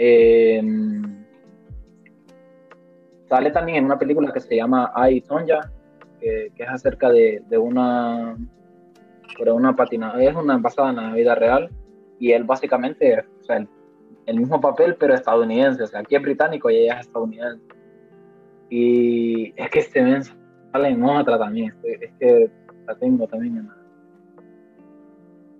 [0.00, 0.62] Eh,
[3.28, 5.72] sale también en una película que se llama I, Sonja,
[6.20, 8.36] que, que es acerca de, de una
[9.38, 11.70] pero una patina, es una basada en la vida real
[12.18, 13.64] y él básicamente, o sea,
[14.26, 17.64] el, mismo papel pero estadounidense, o sea, aquí es británico y ella es estadounidense.
[18.70, 22.50] Y es que este men sale en otra también, es que
[22.86, 23.68] la tengo también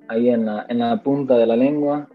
[0.09, 2.09] ahí en la, en la punta de la lengua.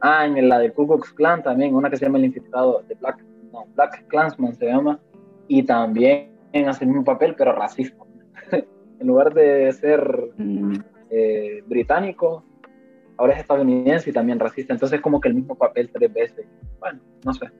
[0.00, 2.94] Ah, en la de Ku Klux Klan también, una que se llama El Infiltrado de
[2.94, 5.00] Black, no, Black Klansman se llama,
[5.48, 6.30] y también
[6.66, 8.04] hace el mismo papel pero racista
[8.52, 10.74] en lugar de ser mm.
[11.10, 12.44] eh, británico,
[13.16, 14.72] ahora es estadounidense y también racista.
[14.72, 16.46] Entonces, como que el mismo papel tres veces.
[16.78, 17.50] Bueno, no sé.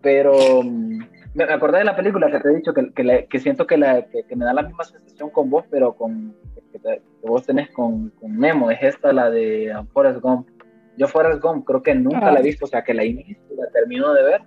[0.00, 1.00] Pero mm,
[1.34, 4.36] me acordé de la película que te he dicho que, que, siento que, la, que,
[4.36, 6.34] me da la misma sensación con vos, pero con
[6.72, 8.70] que, vos tenés con, con, Nemo.
[8.70, 10.48] Es esta, la de Forrest Gump.
[10.96, 13.68] Yo Forrest Gump creo que nunca la he visto, o sea, que la inicio, la
[13.70, 14.42] termino de ver,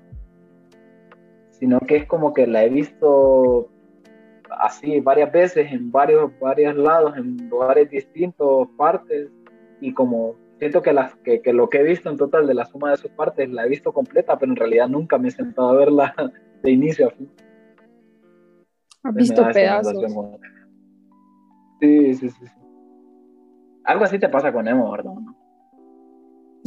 [1.51, 3.69] sino que es como que la he visto
[4.59, 9.29] así varias veces en varios, varios lados, en lugares distintos, partes,
[9.79, 12.65] y como siento que, las, que, que, lo que he visto en total de la
[12.65, 15.69] suma de sus partes la he visto completa, pero en realidad nunca me he sentado
[15.69, 16.13] a verla
[16.61, 17.31] de inicio a fin.
[19.03, 19.95] ¿Has visto pedazos?
[21.79, 22.45] Sí, sí, sí,
[23.85, 25.13] Algo así te pasa con Emo, ¿verdad?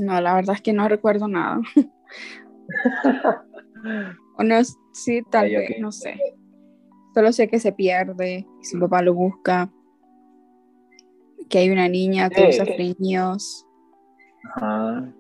[0.03, 1.61] No, la verdad es que no recuerdo nada.
[4.39, 4.57] o no,
[4.93, 6.19] sí, tal vez, no sé.
[7.15, 9.71] Solo sé que se pierde, y su papá lo busca,
[11.49, 13.65] que hay una niña que usa freños.
[14.57, 15.15] Ajá.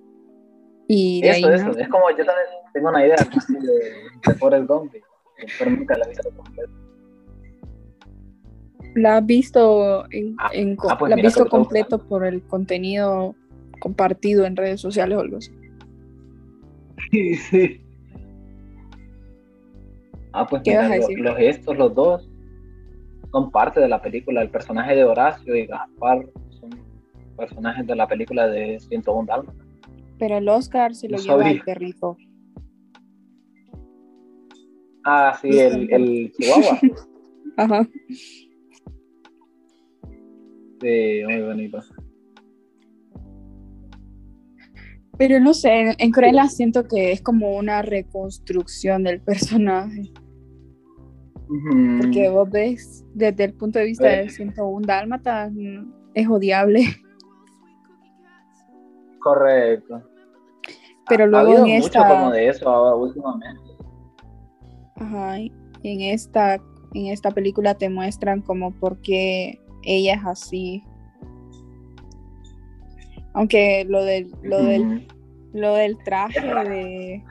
[0.88, 1.70] Y de eso, eso.
[1.78, 3.60] Es como yo también tengo una idea de,
[4.26, 4.92] de Forrest Gump,
[5.58, 6.72] pero nunca la he visto completa.
[8.96, 10.50] La has visto, en, ah,
[10.88, 13.34] ah, pues la has visto completo por el contenido
[13.80, 15.52] compartido en redes sociales o algo así.
[17.10, 17.80] Sí, sí.
[20.32, 22.28] Ah, pues mira, los, estos, los dos,
[23.30, 24.42] son parte de la película.
[24.42, 26.70] El personaje de Horacio y Gaspar son
[27.36, 29.66] personajes de la película de 101 Dálmatas.
[30.18, 32.16] Pero el Oscar se lo lleva el perrito.
[35.04, 36.80] Ah, sí, el, el Chihuahua.
[37.56, 37.88] Ajá.
[40.80, 41.80] Sí, muy bonito.
[45.16, 50.12] Pero no sé, en Cruella siento que es como una reconstrucción del personaje.
[52.00, 55.50] Porque vos ves desde el punto de vista del 101 Dálmata,
[56.14, 56.84] es odiable.
[59.20, 60.02] Correcto.
[61.08, 62.00] Pero luego en esta.
[62.00, 63.73] Mucho como de eso ahora últimamente.
[64.96, 65.38] Ajá.
[65.38, 66.56] Y en esta,
[66.94, 70.84] en esta película te muestran como por qué ella es así.
[73.32, 75.08] Aunque lo del, lo del,
[75.52, 77.24] lo del traje de,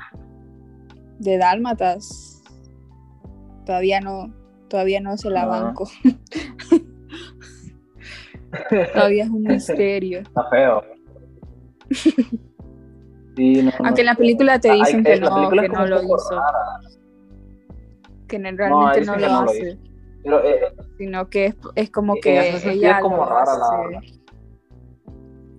[1.19, 2.33] de Dálmatas
[3.65, 4.33] todavía no,
[4.67, 5.89] todavía no se la banco.
[8.93, 10.19] todavía es un misterio.
[10.19, 10.83] Está feo.
[13.79, 16.39] Aunque en la película te dicen que, no, que no lo hizo.
[18.33, 19.77] Que realmente no, lo hace.
[20.23, 24.01] Eh, sino que es, es como que ella es como rara la...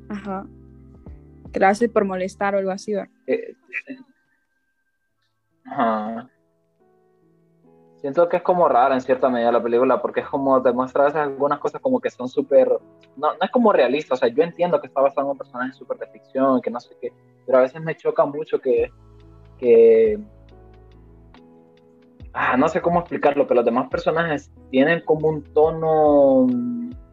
[0.08, 0.46] Ajá.
[1.52, 3.12] Que la hace por molestar o algo así, ¿verdad?
[3.28, 3.54] Eh,
[5.66, 6.28] ajá.
[7.98, 11.60] Siento que es como rara en cierta medida la película porque es como demuestra algunas
[11.60, 12.68] cosas como que son súper,
[13.16, 15.72] no, no es como realista, o sea, yo entiendo que está basado en un personaje
[15.74, 17.12] súper de ficción, que no sé qué,
[17.46, 18.90] pero a veces me choca mucho que,
[19.58, 20.18] que
[22.34, 26.46] ah, no sé cómo explicarlo, pero los demás personajes tienen como un tono,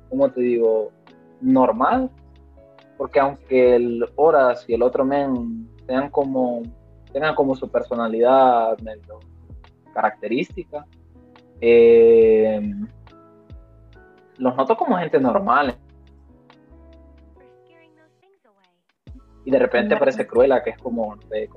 [0.10, 0.92] ¿cómo te digo?
[1.40, 2.10] Normal,
[2.98, 6.62] porque aunque el Horas y el otro Men tengan como,
[7.14, 9.20] tengan como su personalidad medio
[9.94, 10.86] característica,
[11.62, 12.74] eh,
[14.38, 15.76] los noto como gente normal.
[19.44, 21.50] Y de repente parece Cruella, que es como de,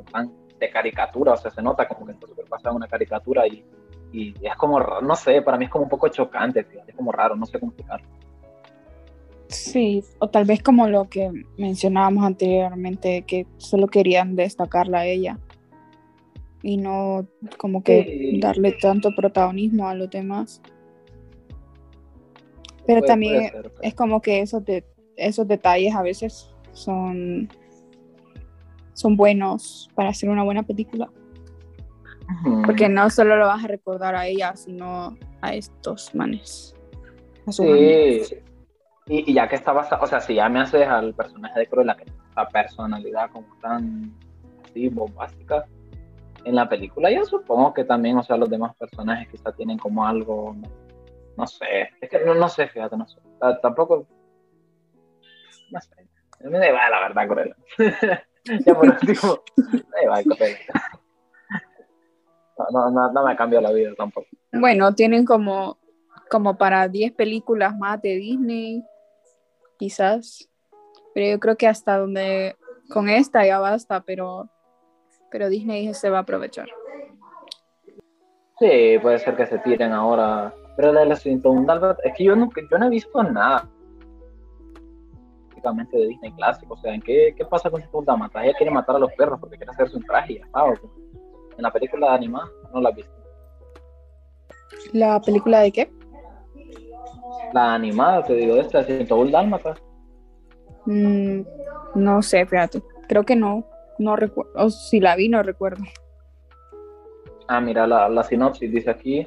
[0.59, 3.65] de caricatura, o sea, se nota como que está súper pasada una caricatura y,
[4.13, 7.37] y, es como, no sé, para mí es como un poco chocante, es como raro,
[7.37, 8.07] no sé cómo explicarlo.
[9.49, 15.39] Sí, o tal vez como lo que mencionábamos anteriormente, que solo querían destacarla a ella
[16.63, 17.27] y no
[17.59, 20.63] como que darle tanto protagonismo a los demás.
[22.87, 23.53] Pero también
[23.83, 24.85] es como que esos, de,
[25.17, 27.49] esos detalles a veces son,
[28.95, 31.11] son buenos para hacer una buena película.
[32.65, 36.75] Porque no solo lo vas a recordar a ella, sino a estos manes.
[37.51, 38.23] sí.
[39.07, 41.95] Y, ya que está basado, o sea, si ya me haces al personaje de Cruella,
[41.95, 44.15] que la personalidad como tan
[44.65, 45.67] así bombástica,
[46.45, 47.11] en la película.
[47.11, 50.57] Yo supongo que también, o sea, los demás personajes quizá tienen como algo,
[51.37, 53.19] no, sé, es que no, no, sé, fíjate, no sé.
[53.63, 54.07] tampoco,
[55.71, 56.09] no sé.
[56.41, 57.57] Me da la verdad, Cruella.
[58.45, 59.43] ya por último,
[62.71, 64.29] No, no, no, me cambiado la vida tampoco.
[64.53, 65.79] Bueno, tienen como,
[66.31, 68.85] como para 10 películas más de Disney,
[69.79, 70.49] quizás.
[71.15, 72.57] Pero yo creo que hasta donde
[72.91, 74.49] con esta ya basta, pero
[75.35, 76.69] pero Disney se va a aprovechar.
[78.61, 80.55] Sí, puede ser que se tiren ahora.
[80.77, 83.69] Pero de la 101 es que yo no, yo no he visto nada
[85.65, 86.75] prácticamente de Disney clásico.
[86.75, 88.45] O sea, ¿en qué, qué pasa con 101 Dálmatas?
[88.45, 90.65] Ella quiere matar a los perros porque quiere hacerse un traje ya
[91.57, 93.13] En la película de animada no la has visto.
[94.93, 95.91] ¿La película de qué?
[97.53, 99.83] La animada, te digo, esta, 101 Dálmatas.
[100.87, 101.41] Mm,
[101.95, 102.83] no sé, fíjate.
[103.09, 103.65] Creo que no
[103.99, 105.85] no recuerdo, o si la vi, no recuerdo.
[107.47, 109.27] Ah, mira, la, sinopsis dice aquí.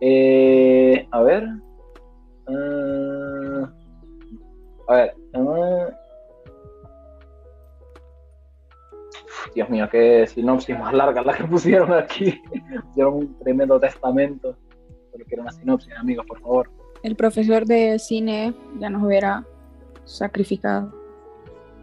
[0.00, 1.44] Eh, a ver.
[9.54, 12.40] Dios mío, qué sinopsis más larga la que pusieron aquí.
[12.88, 14.56] pusieron un tremendo testamento.
[15.12, 16.70] Solo quiero una sinopsis, amigos, por favor.
[17.02, 19.44] El profesor de cine ya nos hubiera
[20.04, 20.92] sacrificado.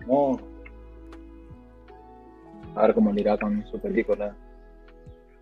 [0.07, 0.39] No,
[2.75, 4.35] a ver cómo le irá con su película.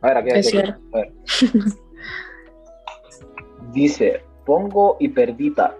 [0.01, 1.13] A ver, aquí hay a ver.
[3.71, 5.75] Dice, Pongo y Perdita,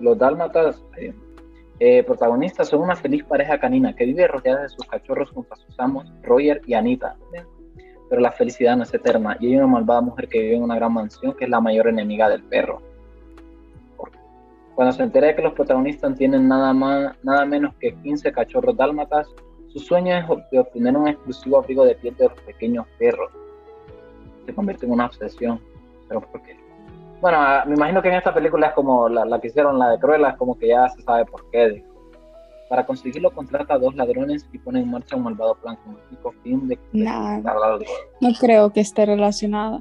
[0.00, 1.14] los dálmatas eh,
[1.78, 5.56] eh, protagonistas son una feliz pareja canina que vive rodeada de sus cachorros junto a
[5.56, 7.16] sus amos, Roger y Anita.
[8.08, 10.76] Pero la felicidad no es eterna y hay una malvada mujer que vive en una
[10.76, 12.80] gran mansión que es la mayor enemiga del perro.
[14.74, 18.76] Cuando se entera de que los protagonistas tienen nada, más, nada menos que 15 cachorros
[18.76, 19.26] dálmatas,
[19.68, 23.32] su sueño es obtener un exclusivo abrigo de piel de los pequeños perros.
[24.44, 25.60] Se convierte en una obsesión.
[26.08, 26.65] ¿Pero por qué?
[27.20, 29.98] Bueno, ah, me imagino que en esta película es como la, que hicieron, la de
[29.98, 31.84] Cruella, es como que ya se sabe por qué.
[32.68, 36.00] Para conseguirlo contrata a dos ladrones y pone en marcha un malvado plan con el
[36.10, 36.78] único fin de...
[36.92, 39.80] no creo que esté relacionada.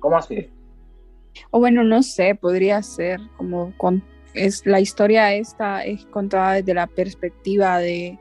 [0.00, 0.50] ¿Cómo así?
[1.50, 4.02] O bueno, no sé, podría ser como con,
[4.34, 8.18] es la historia esta es contada desde la perspectiva de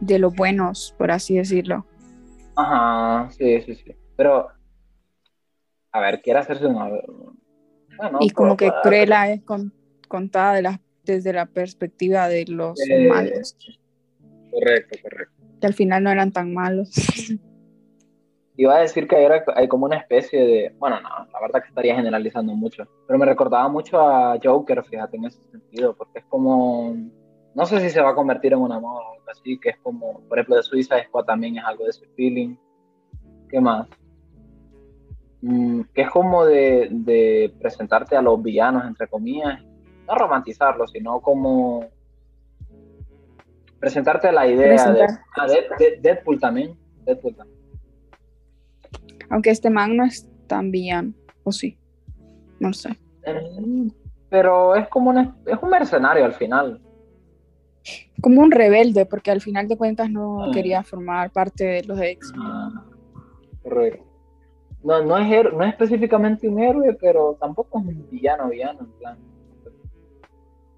[0.00, 1.84] de los buenos, por así decirlo.
[2.56, 3.94] Ajá, sí, sí, sí.
[4.16, 4.48] Pero
[5.92, 6.88] a ver, quiere hacerse una
[8.00, 9.42] bueno, y como que Cruella es
[10.08, 12.78] contada de la, desde la perspectiva de los
[13.08, 13.56] malos.
[14.50, 15.34] Correcto, correcto.
[15.60, 16.90] Que al final no eran tan malos.
[18.56, 19.16] Iba a decir que
[19.54, 23.24] hay como una especie de, bueno, no, la verdad que estaría generalizando mucho, pero me
[23.24, 26.94] recordaba mucho a Joker, fíjate, en ese sentido, porque es como,
[27.54, 29.78] no sé si se va a convertir en una moda o algo así, que es
[29.78, 32.56] como, por ejemplo, de Suiza Squad también es algo de ese feeling.
[33.48, 33.88] ¿Qué más?
[35.42, 39.62] Mm, que es como de, presentarte a los villanos, entre comillas,
[40.06, 41.86] no romantizarlos, sino como
[43.78, 45.46] presentarte a la idea de, ah,
[46.02, 47.58] Deadpool también, Deadpool también.
[49.30, 51.14] Aunque este man no es tan bien,
[51.44, 51.78] o sí,
[52.58, 52.90] no sé.
[53.22, 53.90] Eh,
[54.28, 56.82] pero es como un, es un mercenario al final.
[58.20, 60.50] Como un rebelde, porque al final de cuentas no ah.
[60.52, 62.30] quería formar parte de los ex.
[62.36, 62.84] Ah,
[63.62, 64.09] correcto.
[64.82, 68.92] No, no, es, no es específicamente un héroe, pero tampoco es un villano, villano, en
[68.92, 69.18] plan.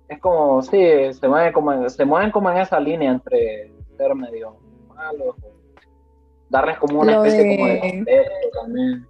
[0.08, 4.56] Es como, sí, se mueven como, se mueven como en esa línea entre ser medio
[4.88, 5.36] malos
[6.52, 9.06] darles como una especie como de contexto también.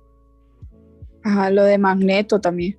[1.25, 2.79] Ajá, lo de Magneto también.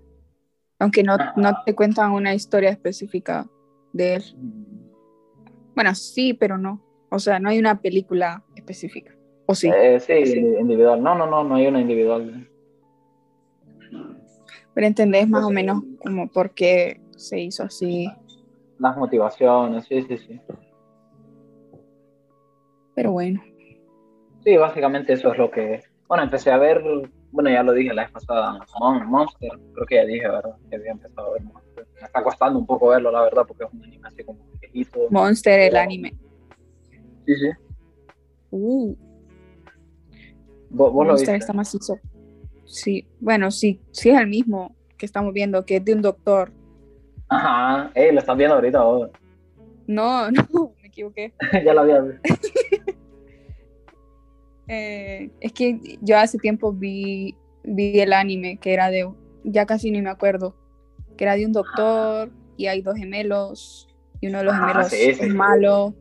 [0.80, 3.46] Aunque no, no te cuentan una historia específica
[3.92, 4.24] de él.
[5.76, 6.82] Bueno, sí, pero no.
[7.10, 9.13] O sea, no hay una película específica.
[9.46, 9.70] ¿O sí?
[9.74, 11.02] Eh, sí, individual.
[11.02, 12.50] No, no, no, no hay una individual.
[14.74, 18.10] Pero entendés más o menos como por qué se hizo así.
[18.80, 20.42] Las motivaciones, sí, sí, sí.
[22.96, 23.44] Pero bueno.
[24.44, 25.82] Sí, básicamente eso es lo que...
[26.08, 26.84] Bueno, empecé a ver,
[27.32, 28.60] bueno, ya lo dije la vez pasada,
[29.06, 30.56] Monster, creo que ya dije, ¿verdad?
[30.70, 31.88] Que había empezado a ver Monster.
[31.96, 35.08] Me está costando un poco verlo, la verdad, porque es un anime así como viejito.
[35.10, 36.14] Monster, el anime.
[37.26, 37.50] Sí, sí.
[38.52, 38.96] Uh.
[40.74, 42.00] ¿Vos, Monster está macizo.
[42.66, 46.52] Sí, bueno, sí, sí es el mismo que estamos viendo, que es de un doctor.
[47.30, 49.10] Ajá, eh, lo están viendo ahorita vos.
[49.86, 51.34] No, no, me equivoqué.
[51.66, 52.22] ya lo había visto.
[54.70, 59.12] Eh, es que yo hace tiempo vi, vi el anime que era de,
[59.44, 60.56] ya casi ni me acuerdo,
[61.18, 64.94] que era de un doctor y hay dos gemelos y uno de los ah, gemelos
[64.94, 65.94] es malo.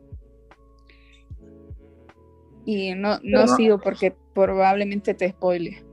[2.65, 5.83] Y no, no, ha sido porque probablemente te spoile.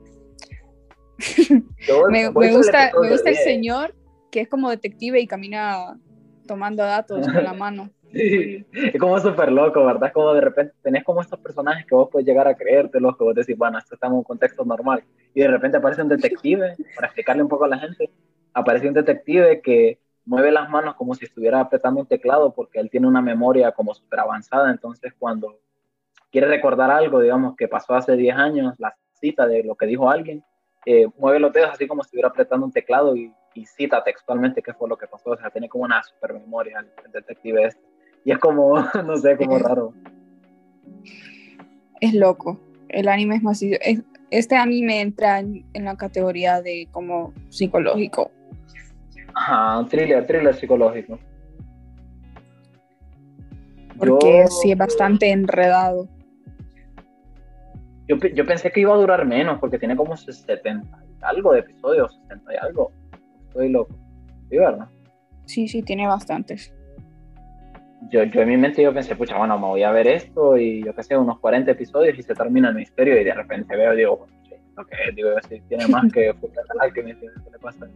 [2.09, 3.93] me, gusta, me gusta el señor
[4.31, 5.99] que es como detective y camina
[6.47, 7.89] tomando datos con la mano.
[8.11, 10.11] es como súper loco, ¿verdad?
[10.13, 13.35] Como de repente tenés como estos personajes que vos puedes llegar a creértelos, que vos
[13.35, 15.03] decís, bueno, esto está en un contexto normal.
[15.33, 18.09] Y de repente aparece un detective, para explicarle un poco a la gente,
[18.53, 22.89] aparece un detective que mueve las manos como si estuviera apretando un teclado porque él
[22.89, 25.59] tiene una memoria como súper avanzada, entonces cuando
[26.31, 30.09] quiere recordar algo, digamos, que pasó hace 10 años, la cita de lo que dijo
[30.09, 30.43] alguien,
[30.85, 33.33] eh, mueve los dedos así como si estuviera apretando un teclado y,
[33.65, 37.11] cita textualmente qué fue lo que pasó, o sea, tiene como una super memoria el
[37.11, 37.81] detective este.
[38.23, 39.93] Y es como, no sé, como raro.
[41.99, 42.59] Es loco.
[42.87, 43.61] El anime es más...
[44.31, 48.31] este anime entra en, la categoría de como psicológico.
[49.33, 51.19] Ajá, thriller, thriller psicológico.
[53.97, 56.07] Porque sí es bastante enredado.
[58.11, 60.85] Yo, yo, pensé que iba a durar menos porque tiene como 70
[61.21, 62.91] algo de episodios, 60 y algo.
[63.47, 63.95] Estoy loco.
[64.49, 64.89] ¿Sí, verdad?
[65.45, 66.73] Sí, sí, tiene bastantes
[68.09, 70.83] yo, yo en mi mente yo pensé, pucha, bueno, me voy a ver esto y
[70.83, 73.93] yo qué sé, unos 40 episodios y se termina el misterio y de repente veo
[73.93, 74.27] y digo,
[74.77, 76.33] ok, digo, si tiene más que
[76.67, 77.87] canal que me qué le pasa.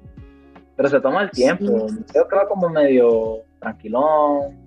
[0.75, 4.57] Pero se toma el tiempo, creo que va como medio tranquilón,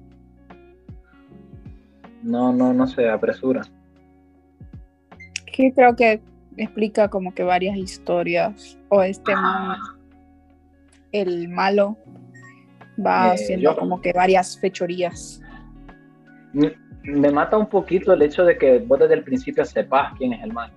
[2.23, 3.63] no, no, no se apresura.
[5.59, 6.21] Que creo que
[6.57, 9.77] explica como que varias historias, o este ah.
[11.11, 11.97] el malo,
[13.05, 15.43] va eh, haciendo como que varias fechorías.
[16.53, 20.45] Me, mata un poquito el hecho de que vos desde el principio sepas quién es
[20.45, 20.73] el mal.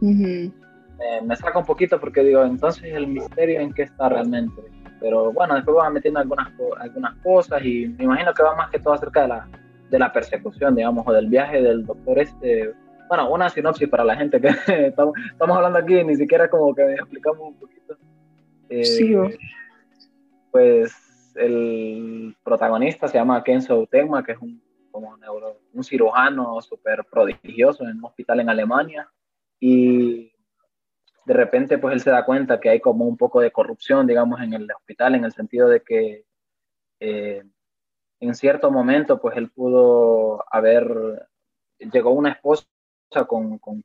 [0.00, 4.60] me saca un poquito porque digo, entonces el misterio en qué está realmente.
[4.98, 6.48] Pero bueno, después van metiendo algunas,
[6.80, 9.48] algunas cosas y me imagino que va más que todo acerca de la,
[9.88, 12.74] de la persecución, digamos, o del viaje del doctor este
[13.08, 14.48] bueno, una sinopsis para la gente que
[14.88, 17.96] estamos, hablando aquí, ni siquiera como que explicamos un poquito.
[18.68, 19.14] Eh, sí.
[20.50, 20.94] Pues
[21.34, 25.16] el protagonista se llama Kenzo Tegma, que es un, como
[25.72, 29.08] un cirujano súper prodigioso en un hospital en Alemania.
[29.60, 30.32] Y
[31.24, 34.40] de repente, pues él se da cuenta que hay como un poco de corrupción, digamos,
[34.40, 36.24] en el hospital, en el sentido de que
[37.00, 37.44] eh,
[38.20, 41.28] en cierto momento, pues él pudo haber,
[41.78, 42.66] llegó una esposa
[43.26, 43.82] con, con,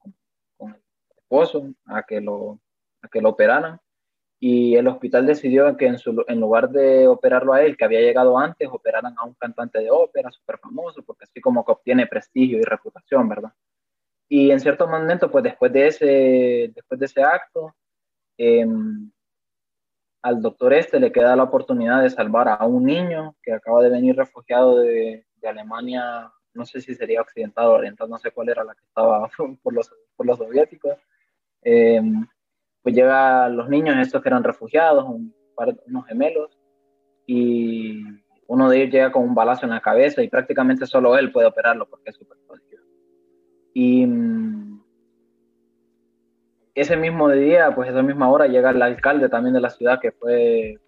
[0.57, 0.81] con el
[1.17, 2.59] esposo a que, lo,
[3.01, 3.79] a que lo operaran
[4.45, 8.01] y el hospital decidió que en, su, en, lugar de operarlo a él, que había
[8.01, 12.07] llegado antes, operaran a un cantante de ópera súper famoso, porque así como que obtiene
[12.07, 13.53] prestigio y reputación, ¿verdad?
[14.27, 17.73] Y en cierto momento, pues después de ese, después de ese acto,
[18.37, 19.09] em,
[20.21, 23.91] al doctor este le queda la oportunidad de salvar a un niño que acaba de
[23.91, 28.49] venir refugiado de, de Alemania no sé si sería occidental o oriental, no sé cuál
[28.49, 29.29] era la que estaba
[29.63, 30.97] por los, por los soviéticos.
[31.63, 32.01] Eh,
[32.81, 36.59] pues llega los niños, estos que eran refugiados, un par, unos gemelos,
[37.25, 38.03] y
[38.47, 41.47] uno de ellos llega con un balazo en la cabeza y prácticamente solo él puede
[41.47, 42.85] operarlo porque es súper prodigioso.
[43.73, 44.83] Y mm,
[46.75, 50.11] ese mismo día, pues esa misma hora, llega el alcalde también de la ciudad que
[50.11, 50.79] fue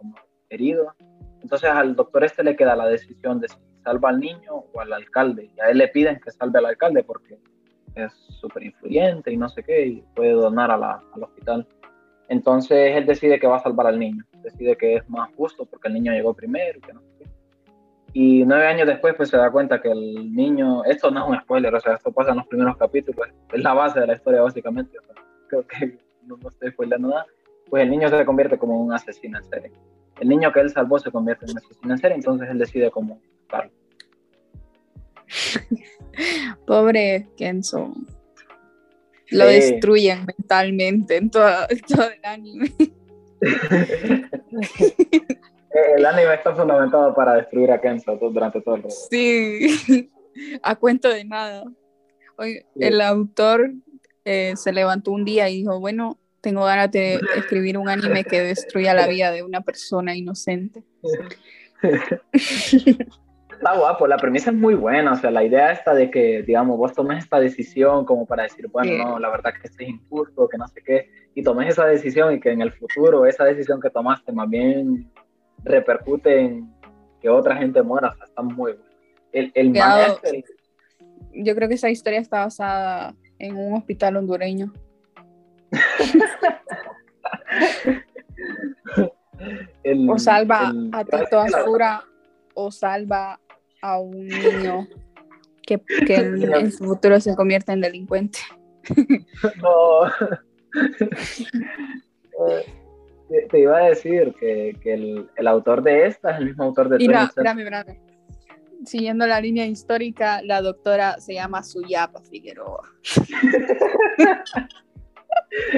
[0.49, 0.93] herido.
[1.41, 3.47] Entonces al doctor este le queda la decisión de
[3.85, 5.51] salva al niño o al alcalde.
[5.55, 7.37] Y a él le piden que salve al alcalde porque
[7.93, 8.11] es
[8.41, 11.65] súper influyente y no sé qué, y puede donar a la, al hospital.
[12.27, 15.87] Entonces él decide que va a salvar al niño, decide que es más justo porque
[15.87, 17.25] el niño llegó primero que no sé qué.
[18.13, 21.41] Y nueve años después pues se da cuenta que el niño, esto no es un
[21.41, 24.41] spoiler, o sea, esto pasa en los primeros capítulos, es la base de la historia
[24.41, 24.97] básicamente,
[25.47, 27.25] creo que no, no estoy spoilando nada,
[27.69, 29.71] pues el niño se convierte como un asesino en serie.
[30.19, 32.89] El niño que él salvó se convierte en un asesino en serie, entonces él decide
[32.89, 33.19] como
[36.67, 37.93] Pobre Kenzo.
[39.31, 41.81] Lo destruyen mentalmente en todo, el
[42.23, 42.71] anime.
[45.97, 48.95] el anime está fundamentado para destruir a Kenzo durante todo el rato.
[49.09, 50.11] Sí,
[50.61, 51.63] a cuento de nada.
[52.37, 53.71] Hoy, El autor
[54.25, 58.41] eh, se levantó un día y dijo, bueno, tengo ganas de escribir un anime que
[58.41, 60.83] destruya la vida de una persona inocente.
[63.55, 66.77] Está guapo, la premisa es muy buena, o sea, la idea está de que, digamos,
[66.77, 70.49] vos tomes esta decisión como para decir, bueno, no, la verdad que esto es injusto,
[70.49, 73.79] que no sé qué, y tomes esa decisión y que en el futuro esa decisión
[73.79, 75.09] que tomaste más bien
[75.63, 76.69] repercute en
[77.21, 78.85] que otra gente muera, o sea, está muy bueno.
[79.31, 79.73] El, el
[81.33, 84.71] Yo creo que esa historia está basada en un hospital hondureño.
[90.07, 92.03] o salva a Tito Azura
[92.53, 93.39] o salva
[93.81, 94.87] a un niño
[95.65, 98.39] que, en, su futuro se convierta en delincuente.
[99.61, 100.01] No.
[103.49, 106.97] te, iba a decir que, el, autor de esta es el mismo autor de...
[106.97, 107.99] Espérame, espérame.
[108.85, 112.83] Siguiendo la línea histórica, la doctora se llama Suyapa Figueroa.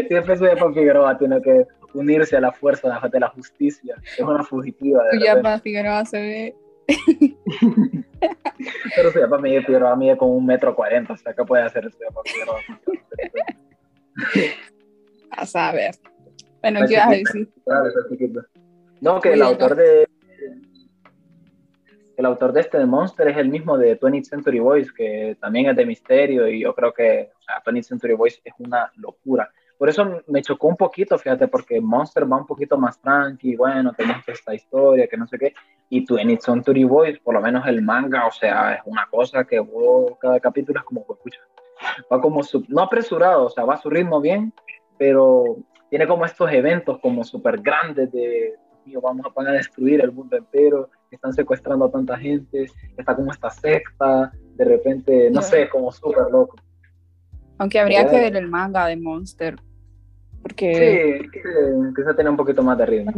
[0.07, 3.95] Siempre Suyapa Figueroa tiene que unirse a la fuerza de la justicia.
[4.03, 5.03] Es una fugitiva.
[5.11, 6.56] Suyapa Figueroa se ve
[8.95, 11.85] Pero se llama Miguel Figueroa mide como un metro cuarenta, o sea, ¿qué puede hacer
[11.85, 12.59] ese Figueroa?
[15.31, 15.95] A saber.
[16.61, 17.49] Bueno, ¿qué ibas a decir?
[19.01, 20.07] No, que el autor de
[22.18, 25.68] el autor de este de Monster es el mismo de 20th Century Boys, que también
[25.68, 29.51] es de misterio y yo creo que o sea, 20th Century Boys es una locura.
[29.77, 33.93] Por eso me chocó un poquito, fíjate, porque Monster va un poquito más tranqui, bueno,
[33.93, 35.53] tenemos esta historia, que no sé qué,
[35.89, 39.05] y tú en It's Century Boys, por lo menos el manga, o sea, es una
[39.05, 41.39] cosa que vos, cada capítulo es como, escucha,
[42.11, 44.51] va como, no apresurado, o sea, va a su ritmo bien,
[44.97, 45.57] pero
[45.91, 50.11] tiene como estos eventos como súper grandes de, mío, vamos a, van a destruir el
[50.11, 52.65] mundo entero, están secuestrando a tanta gente,
[52.97, 56.55] está como esta secta, de repente, no sé, como súper loco.
[57.59, 59.57] Aunque habría que ver el manga de Monster,
[60.48, 61.19] porque...
[61.22, 63.11] Sí, que, se tiene un poquito más de ritmo.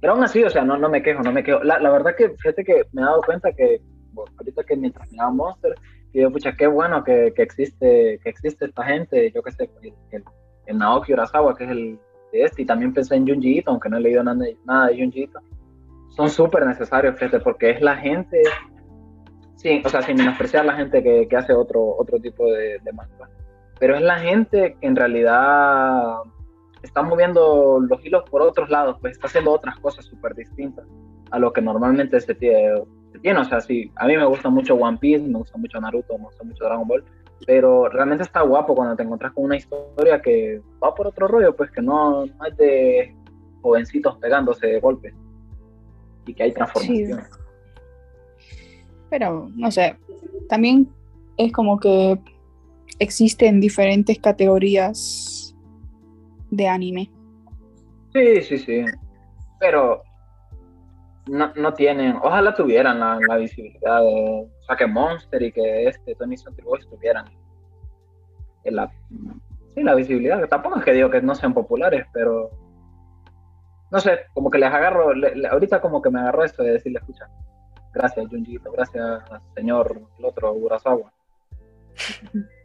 [0.00, 1.62] Pero aún así, o sea, no, no me quejo, no me quejo.
[1.62, 3.80] La, la verdad que, fíjate que me he dado cuenta que,
[4.38, 5.74] ahorita que mientras miraba Monster,
[6.12, 9.70] y yo, pucha, qué bueno que, que, existe, que existe esta gente, yo que sé,
[9.82, 10.24] el,
[10.66, 11.98] el, Naoki Urasawa, que es el
[12.32, 14.98] de este, y también pensé en Junji Ito, aunque no he leído nada, nada de
[14.98, 15.40] Junji Ito.
[16.16, 18.42] Son súper necesarios, fíjate, porque es la gente,
[19.56, 22.92] sí, o sea, sin menospreciar la gente que, que hace otro, otro tipo de, de
[22.92, 23.28] manga
[23.78, 26.16] pero es la gente que en realidad
[26.82, 30.86] está moviendo los hilos por otros lados, pues está haciendo otras cosas súper distintas
[31.30, 32.34] a lo que normalmente se,
[33.20, 36.16] bien, o sea, sí, a mí me gusta mucho One Piece, me gusta mucho Naruto,
[36.18, 37.04] me gusta mucho Dragon Ball,
[37.46, 41.54] pero realmente está guapo cuando te encuentras con una historia que va por otro rollo,
[41.54, 43.14] pues que no, es de
[43.62, 45.14] jovencitos pegándose de golpes
[46.26, 47.24] y que hay transformación.
[49.10, 49.96] Pero, no sé,
[50.48, 50.88] también
[51.36, 52.18] es como que
[52.98, 55.54] existen diferentes categorías
[56.50, 57.10] de anime.
[58.12, 58.84] Sí, sí, sí.
[59.60, 60.02] Pero
[61.26, 66.14] no, no tienen, ojalá tuvieran la, visibilidad de, o sea, que Monster y que este
[66.14, 67.26] Tony Boys tuvieran
[68.64, 68.90] la,
[69.74, 72.50] sí, la visibilidad, tampoco es que digo que no sean populares, pero
[73.90, 75.12] no sé, como que les agarro,
[75.50, 77.28] ahorita como que me agarró esto de decirle, escucha,
[77.94, 79.22] gracias Junjito, gracias
[79.54, 81.12] señor el otro Urasawa,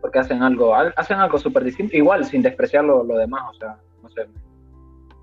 [0.00, 3.78] porque hacen algo, hacen algo súper distinto, igual sin despreciar lo, lo demás, o sea,
[4.02, 4.26] no sé,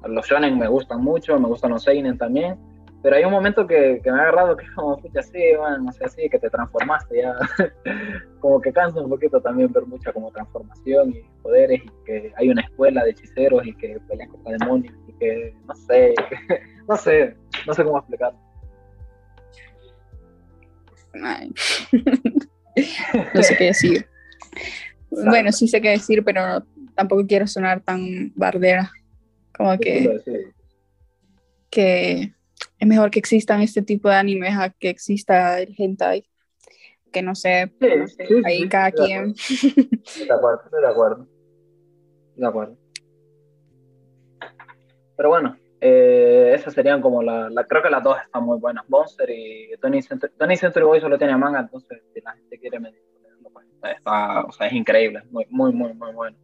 [0.07, 2.57] los shonen me gustan mucho, me gustan los seinen también,
[3.03, 6.05] pero hay un momento que, me ha agarrado que como, pucha, así, bueno, no sé,
[6.05, 7.35] así, que te transformaste ya.
[8.39, 12.49] como que cansa un poquito también ver mucha como transformación y poderes y que hay
[12.49, 16.13] una escuela de hechiceros y que pelean contra demonios y que, no sé,
[16.87, 17.35] no sé,
[17.65, 18.33] no sé cómo explicar.
[23.33, 24.07] no sé qué decir.
[25.09, 26.63] Bueno, sí sé qué decir, pero
[26.95, 28.91] tampoco quiero sonar tan bardera.
[29.55, 30.21] Como que...
[31.69, 32.33] Que
[32.79, 36.25] es mejor que existan este tipo de animes a que exista el hentai.
[37.11, 37.71] Que no sé,
[38.45, 39.33] ahí cada quien.
[39.33, 41.27] de acuerdo, de acuerdo.
[42.35, 42.77] De acuerdo.
[45.15, 48.87] Pero bueno, eh, esas serían como la, Creo que las dos están muy buenas.
[48.89, 52.79] Monster y Tony Century, Tony Century Boy solo tiene manga, entonces si la gente quiere
[52.79, 53.01] medir,
[53.83, 55.21] está, o sea, es increíble.
[55.31, 56.37] Muy, muy, muy, muy bueno.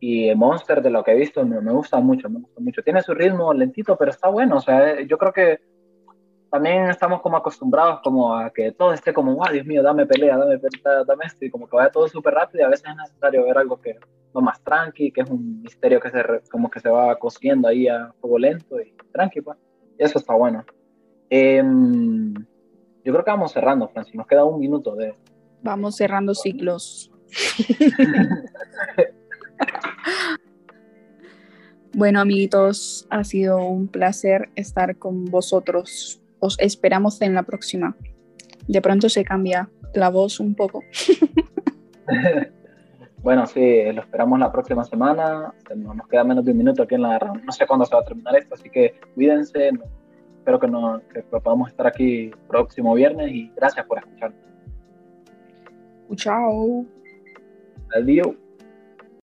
[0.00, 2.82] Y Monster, de lo que he visto, me, me, gusta mucho, me gusta mucho.
[2.82, 4.56] Tiene su ritmo lentito, pero está bueno.
[4.56, 5.60] O sea, yo creo que
[6.50, 10.38] también estamos como acostumbrados como a que todo esté como, wow, Dios mío, dame pelea,
[10.38, 12.96] dame pelea, dame esto, y como que vaya todo súper rápido y a veces es
[12.96, 13.98] necesario ver algo que
[14.34, 17.88] no más tranqui, que es un misterio que se como que se va cosiendo ahí
[17.88, 19.58] a fuego lento y tranqui, pues.
[19.98, 20.64] Y eso está bueno.
[21.30, 22.32] Em,
[23.04, 25.14] yo creo que vamos cerrando, Francis, nos queda un minuto de...
[25.66, 27.10] Vamos cerrando ciclos.
[31.94, 36.20] Bueno, amiguitos, ha sido un placer estar con vosotros.
[36.40, 37.96] Os esperamos en la próxima.
[38.68, 40.82] De pronto se cambia la voz un poco.
[43.22, 45.54] bueno, sí, lo esperamos la próxima semana.
[45.74, 48.04] Nos queda menos de un minuto aquí en la No sé cuándo se va a
[48.04, 49.70] terminar esto, así que cuídense.
[50.36, 54.55] Espero que, nos, que podamos estar aquí próximo viernes y gracias por escucharnos.
[56.14, 56.86] Tchau.
[57.92, 58.36] Valeu.